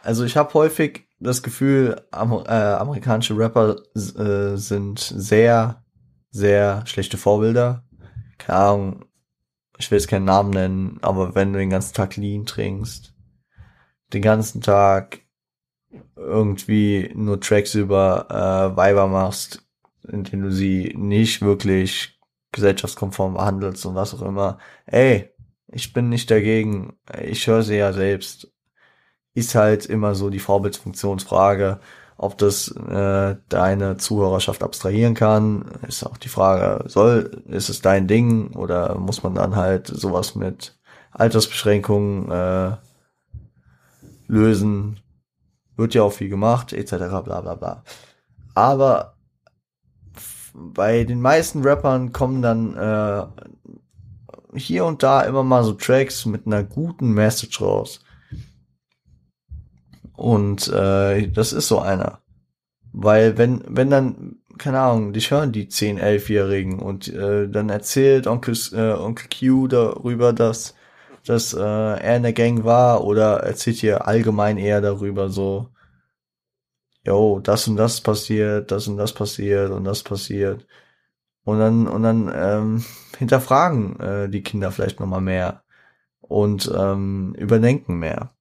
also 0.03 0.23
ich 0.23 0.37
habe 0.37 0.53
häufig 0.53 1.05
das 1.19 1.43
Gefühl, 1.43 2.01
Amer 2.11 2.45
äh, 2.47 2.79
amerikanische 2.79 3.37
Rapper 3.37 3.75
äh, 3.93 4.55
sind 4.55 4.99
sehr, 4.99 5.83
sehr 6.31 6.87
schlechte 6.87 7.17
Vorbilder. 7.17 7.83
Keine 8.37 8.59
Ahnung, 8.59 9.05
ich 9.77 9.91
will 9.91 9.97
jetzt 9.97 10.07
keinen 10.07 10.25
Namen 10.25 10.51
nennen, 10.51 10.97
aber 11.01 11.35
wenn 11.35 11.53
du 11.53 11.59
den 11.59 11.69
ganzen 11.69 11.93
Tag 11.93 12.15
Lean 12.15 12.45
trinkst, 12.45 13.13
den 14.13 14.21
ganzen 14.21 14.61
Tag 14.61 15.21
irgendwie 16.15 17.11
nur 17.15 17.39
Tracks 17.39 17.75
über 17.75 18.27
äh, 18.29 18.77
Weiber 18.77 19.07
machst, 19.07 19.65
in 20.07 20.23
denen 20.23 20.43
du 20.43 20.51
sie 20.51 20.93
nicht 20.97 21.41
wirklich 21.41 22.19
gesellschaftskonform 22.51 23.35
behandelst 23.35 23.85
und 23.85 23.95
was 23.95 24.13
auch 24.13 24.21
immer. 24.21 24.57
Ey, 24.85 25.29
ich 25.67 25.93
bin 25.93 26.09
nicht 26.09 26.31
dagegen. 26.31 26.97
Ich 27.21 27.47
höre 27.47 27.63
sie 27.63 27.75
ja 27.75 27.93
selbst. 27.93 28.51
Ist 29.33 29.53
halt 29.53 29.85
immer 29.85 30.15
so 30.15 30.29
die 30.29 30.39
Vorbildsfunktionsfrage 30.39 31.79
ob 32.17 32.37
das 32.37 32.69
äh, 32.69 33.35
deine 33.47 33.97
Zuhörerschaft 33.97 34.63
abstrahieren 34.63 35.13
kann, 35.13 35.65
ist 35.87 36.03
auch 36.03 36.17
die 36.17 36.29
Frage, 36.29 36.89
soll, 36.89 37.43
ist 37.47 37.69
es 37.69 37.81
dein 37.81 38.07
Ding 38.07 38.55
oder 38.55 38.97
muss 38.97 39.21
man 39.21 39.35
dann 39.35 39.55
halt 39.55 39.87
sowas 39.87 40.33
mit 40.33 40.77
Altersbeschränkungen 41.11 42.31
äh, 42.31 42.77
lösen? 44.27 44.99
Wird 45.75 45.93
ja 45.93 46.01
auch 46.01 46.13
viel 46.13 46.29
gemacht, 46.29 46.73
etc. 46.73 46.95
bla 47.23 47.41
bla 47.41 47.53
bla. 47.53 47.83
Aber 48.55 49.13
bei 50.55 51.03
den 51.03 51.21
meisten 51.21 51.61
Rappern 51.61 52.11
kommen 52.13 52.41
dann 52.41 52.75
äh, 52.75 53.27
hier 54.57 54.85
und 54.85 55.03
da 55.03 55.21
immer 55.21 55.43
mal 55.43 55.63
so 55.63 55.73
Tracks 55.73 56.25
mit 56.25 56.47
einer 56.47 56.63
guten 56.63 57.11
Message 57.11 57.61
raus. 57.61 57.99
Und 60.17 60.67
äh, 60.69 61.29
das 61.29 61.53
ist 61.53 61.67
so 61.67 61.79
einer. 61.79 62.21
Weil 62.91 63.37
wenn, 63.37 63.63
wenn 63.67 63.91
dann, 63.91 64.37
keine 64.57 64.79
Ahnung, 64.79 65.13
dich 65.13 65.31
hören 65.31 65.51
die 65.51 65.69
10, 65.69 65.99
11-Jährigen 65.99 66.79
und 66.79 67.07
äh, 67.09 67.47
dann 67.47 67.69
erzählt 67.69 68.25
Onkel, 68.27 68.55
äh, 68.73 68.93
Onkel 68.93 69.27
Q 69.29 69.67
darüber, 69.67 70.33
dass, 70.33 70.75
dass 71.25 71.53
äh, 71.53 71.59
er 71.59 72.17
in 72.17 72.23
der 72.23 72.33
Gang 72.33 72.63
war 72.65 73.03
oder 73.03 73.43
erzählt 73.43 73.77
hier 73.77 74.07
allgemein 74.07 74.57
eher 74.57 74.81
darüber 74.81 75.29
so, 75.29 75.69
yo, 77.05 77.39
das 77.39 77.67
und 77.67 77.77
das 77.77 78.01
passiert, 78.01 78.71
das 78.71 78.87
und 78.87 78.97
das 78.97 79.13
passiert 79.13 79.71
und 79.71 79.83
das 79.83 80.03
passiert. 80.03 80.65
Und 81.43 81.59
dann, 81.59 81.87
und 81.87 82.03
dann 82.03 82.31
ähm, 82.35 82.85
hinterfragen 83.19 83.99
äh, 83.99 84.29
die 84.29 84.43
Kinder 84.43 84.71
vielleicht 84.71 84.99
nochmal 84.99 85.21
mehr 85.21 85.63
und 86.21 86.71
ähm, 86.75 87.35
überdenken 87.37 87.99
mehr 87.99 88.31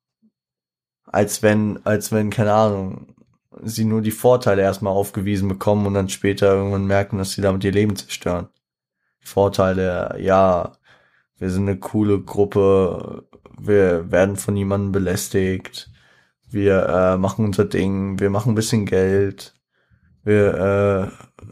als 1.07 1.43
wenn, 1.43 1.85
als 1.85 2.13
wenn, 2.13 2.31
keine 2.31 2.53
Ahnung, 2.53 3.17
sie 3.63 3.85
nur 3.85 4.03
die 4.03 4.11
Vorteile 4.11 4.63
erstmal 4.63 4.93
aufgewiesen 4.93 5.49
bekommen 5.49 5.87
und 5.87 5.95
dann 5.95 6.09
später 6.09 6.55
irgendwann 6.55 6.87
merken, 6.87 7.19
dass 7.19 7.33
sie 7.33 7.43
damit 7.43 7.65
ihr 7.65 7.73
Leben 7.73 7.97
zerstören. 7.97 8.49
Vorteile, 9.21 10.17
ja, 10.21 10.73
wir 11.39 11.51
sind 11.51 11.69
eine 11.69 11.79
coole 11.79 12.21
Gruppe, 12.21 13.25
wir 13.59 14.11
werden 14.11 14.37
von 14.37 14.55
niemandem 14.55 14.93
belästigt, 14.93 15.91
wir 16.49 16.87
äh, 16.87 17.17
machen 17.17 17.45
unser 17.45 17.65
Ding, 17.65 18.21
wir 18.21 18.31
machen 18.31 18.53
ein 18.53 18.57
bisschen 18.57 18.87
Geld, 18.87 19.55
wir, 20.23 20.55
äh, 20.55 21.45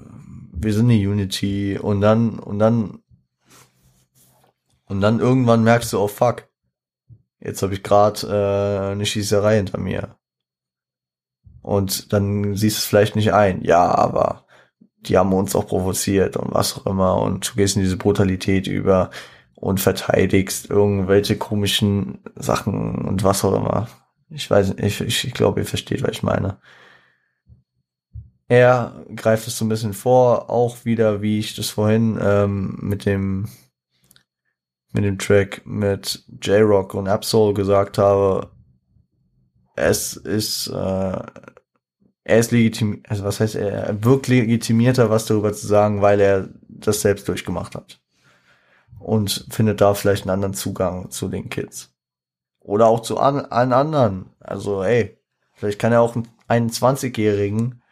wir 0.52 0.72
sind 0.72 0.90
eine 0.90 1.08
Unity 1.08 1.78
und 1.78 2.00
dann, 2.00 2.38
und 2.38 2.58
dann, 2.58 3.02
und 4.86 5.00
dann 5.00 5.20
irgendwann 5.20 5.64
merkst 5.64 5.92
du, 5.92 5.98
oh 5.98 6.08
fuck, 6.08 6.48
jetzt 7.44 7.62
habe 7.62 7.74
ich 7.74 7.82
gerade 7.82 8.26
äh, 8.26 8.92
eine 8.92 9.06
Schießerei 9.06 9.56
hinter 9.56 9.78
mir. 9.78 10.16
Und 11.62 12.12
dann 12.12 12.56
siehst 12.56 12.76
du 12.76 12.80
es 12.80 12.84
vielleicht 12.84 13.16
nicht 13.16 13.32
ein. 13.32 13.62
Ja, 13.62 13.94
aber 13.94 14.44
die 15.06 15.16
haben 15.16 15.32
uns 15.32 15.54
auch 15.54 15.66
provoziert 15.66 16.36
und 16.36 16.52
was 16.52 16.76
auch 16.76 16.86
immer. 16.86 17.20
Und 17.20 17.50
du 17.50 17.54
gehst 17.56 17.76
in 17.76 17.82
diese 17.82 17.96
Brutalität 17.96 18.66
über 18.66 19.10
und 19.54 19.80
verteidigst 19.80 20.68
irgendwelche 20.68 21.36
komischen 21.36 22.18
Sachen 22.36 23.06
und 23.06 23.24
was 23.24 23.44
auch 23.44 23.54
immer. 23.54 23.88
Ich 24.28 24.50
weiß 24.50 24.76
nicht, 24.76 25.00
ich, 25.00 25.24
ich 25.24 25.34
glaube, 25.34 25.60
ihr 25.60 25.66
versteht, 25.66 26.02
was 26.02 26.10
ich 26.10 26.22
meine. 26.22 26.58
Er 28.48 29.04
greift 29.16 29.48
es 29.48 29.56
so 29.56 29.64
ein 29.64 29.70
bisschen 29.70 29.94
vor, 29.94 30.50
auch 30.50 30.84
wieder, 30.84 31.22
wie 31.22 31.38
ich 31.38 31.54
das 31.54 31.70
vorhin 31.70 32.18
ähm, 32.20 32.76
mit 32.80 33.06
dem 33.06 33.48
mit 34.94 35.04
dem 35.04 35.18
Track 35.18 35.62
mit 35.66 36.24
J-Rock 36.40 36.94
und 36.94 37.08
Absol 37.08 37.52
gesagt 37.52 37.98
habe, 37.98 38.50
es 39.74 40.14
ist, 40.16 40.68
äh, 40.68 40.72
er 42.26 42.38
ist 42.38 42.52
legitim, 42.52 43.02
also 43.08 43.24
was 43.24 43.40
heißt 43.40 43.56
er, 43.56 43.72
er 43.72 44.04
wirkt 44.04 44.28
legitimierter, 44.28 45.10
was 45.10 45.26
darüber 45.26 45.52
zu 45.52 45.66
sagen, 45.66 46.00
weil 46.00 46.20
er 46.20 46.48
das 46.68 47.00
selbst 47.00 47.28
durchgemacht 47.28 47.74
hat. 47.74 48.00
Und 49.00 49.46
findet 49.50 49.80
da 49.80 49.94
vielleicht 49.94 50.22
einen 50.22 50.30
anderen 50.30 50.54
Zugang 50.54 51.10
zu 51.10 51.28
den 51.28 51.50
Kids. 51.50 51.92
Oder 52.60 52.86
auch 52.86 53.00
zu 53.00 53.18
an, 53.18 53.40
allen 53.40 53.72
anderen. 53.72 54.30
Also, 54.38 54.82
ey, 54.84 55.18
vielleicht 55.52 55.80
kann 55.80 55.92
er 55.92 56.00
auch 56.00 56.14
einen 56.48 56.70
21-jährigen 56.70 57.82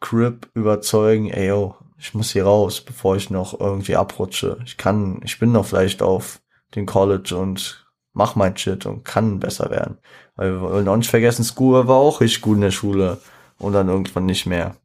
Crip 0.00 0.48
überzeugen, 0.54 1.28
ey, 1.28 1.48
yo, 1.48 1.76
ich 2.00 2.14
muss 2.14 2.32
hier 2.32 2.44
raus, 2.44 2.80
bevor 2.80 3.16
ich 3.16 3.28
noch 3.28 3.60
irgendwie 3.60 3.94
abrutsche. 3.94 4.58
Ich 4.64 4.78
kann, 4.78 5.20
ich 5.22 5.38
bin 5.38 5.52
noch 5.52 5.66
vielleicht 5.66 6.00
auf 6.00 6.40
den 6.74 6.86
College 6.86 7.36
und 7.36 7.86
mach 8.14 8.36
mein 8.36 8.56
Shit 8.56 8.86
und 8.86 9.04
kann 9.04 9.38
besser 9.38 9.70
werden. 9.70 9.98
Weil 10.34 10.52
wir 10.52 10.60
wollen 10.62 10.88
auch 10.88 10.96
nicht 10.96 11.10
vergessen, 11.10 11.44
School 11.44 11.86
war 11.86 11.96
auch 11.96 12.22
richtig 12.22 12.40
gut 12.40 12.56
in 12.56 12.62
der 12.62 12.70
Schule 12.70 13.20
und 13.58 13.74
dann 13.74 13.88
irgendwann 13.88 14.24
nicht 14.24 14.46
mehr. 14.46 14.76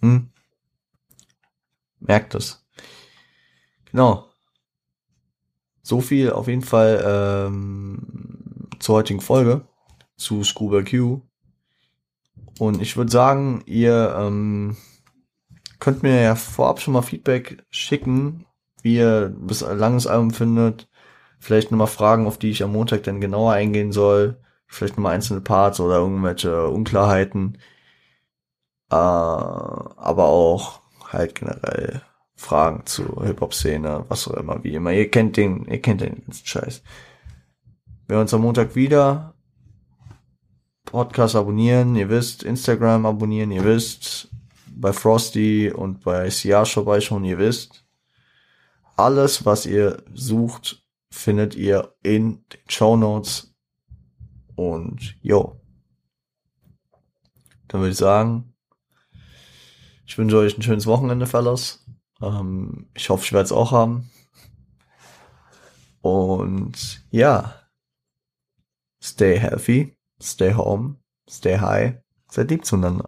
Hm? 0.00 0.30
Merkt 2.00 2.34
es. 2.34 2.66
Genau. 3.92 4.28
So 5.82 6.00
viel 6.00 6.32
auf 6.32 6.48
jeden 6.48 6.62
Fall 6.62 7.02
ähm, 7.06 8.68
zur 8.80 8.96
heutigen 8.96 9.20
Folge 9.20 9.68
zu 10.16 10.42
Scuba 10.42 10.82
Q. 10.82 11.20
Und 12.58 12.82
ich 12.82 12.96
würde 12.96 13.12
sagen, 13.12 13.62
ihr 13.66 14.16
ähm, 14.18 14.76
könnt 15.78 16.02
mir 16.02 16.22
ja 16.22 16.34
vorab 16.34 16.80
schon 16.80 16.94
mal 16.94 17.02
Feedback 17.02 17.64
schicken, 17.70 18.46
wie 18.82 18.96
ihr 18.96 19.34
das 19.46 19.60
langes 19.62 20.06
Album 20.06 20.30
findet. 20.32 20.88
Vielleicht 21.38 21.70
nochmal 21.70 21.86
Fragen, 21.88 22.26
auf 22.26 22.38
die 22.38 22.50
ich 22.50 22.62
am 22.62 22.72
Montag 22.72 23.02
dann 23.02 23.20
genauer 23.20 23.52
eingehen 23.52 23.92
soll. 23.92 24.40
Vielleicht 24.66 24.96
nochmal 24.96 25.14
einzelne 25.14 25.40
Parts 25.40 25.80
oder 25.80 25.96
irgendwelche 25.96 26.68
Unklarheiten. 26.68 27.58
Äh, 28.90 28.94
aber 28.94 30.24
auch 30.24 30.80
halt 31.12 31.34
generell 31.34 32.02
Fragen 32.36 32.82
zur 32.86 33.24
Hip-Hop-Szene, 33.24 34.04
was 34.08 34.28
auch 34.28 34.34
immer, 34.34 34.62
wie 34.64 34.74
immer. 34.74 34.92
Ihr 34.92 35.10
kennt 35.10 35.36
den, 35.36 35.64
ihr 35.66 35.80
kennt 35.80 36.00
den 36.00 36.24
ganzen 36.24 36.46
Scheiß. 36.46 36.82
Wir 38.06 38.16
hören 38.16 38.22
uns 38.22 38.34
am 38.34 38.42
Montag 38.42 38.74
wieder. 38.74 39.34
Podcast 40.84 41.34
abonnieren, 41.36 41.96
ihr 41.96 42.08
wisst, 42.08 42.42
Instagram 42.42 43.06
abonnieren, 43.06 43.50
ihr 43.50 43.64
wisst, 43.64 44.28
bei 44.76 44.92
Frosty 44.92 45.70
und 45.70 46.02
bei 46.02 46.28
CR 46.28 46.66
vorbeischauen, 46.66 47.24
ihr 47.24 47.38
wisst. 47.38 47.84
Alles, 48.96 49.44
was 49.44 49.66
ihr 49.66 50.02
sucht, 50.14 50.84
findet 51.10 51.54
ihr 51.54 51.94
in 52.02 52.44
den 52.52 52.60
Show 52.68 52.96
Notes. 52.96 53.54
Und 54.56 55.16
jo. 55.22 55.60
Dann 57.68 57.80
würde 57.80 57.92
ich 57.92 57.96
sagen, 57.96 58.54
ich 60.06 60.16
wünsche 60.18 60.38
euch 60.38 60.56
ein 60.56 60.62
schönes 60.62 60.86
Wochenende, 60.86 61.26
Fellas. 61.26 61.84
Ähm, 62.20 62.88
ich 62.94 63.08
hoffe, 63.10 63.24
ich 63.24 63.32
werde 63.32 63.46
es 63.46 63.52
auch 63.52 63.72
haben. 63.72 64.10
Und 66.02 67.04
ja, 67.10 67.54
stay 69.02 69.38
healthy, 69.38 69.96
stay 70.20 70.54
home, 70.54 70.96
stay 71.28 71.58
high, 71.58 71.94
seid 72.30 72.50
lieb 72.50 72.64
zueinander. 72.64 73.02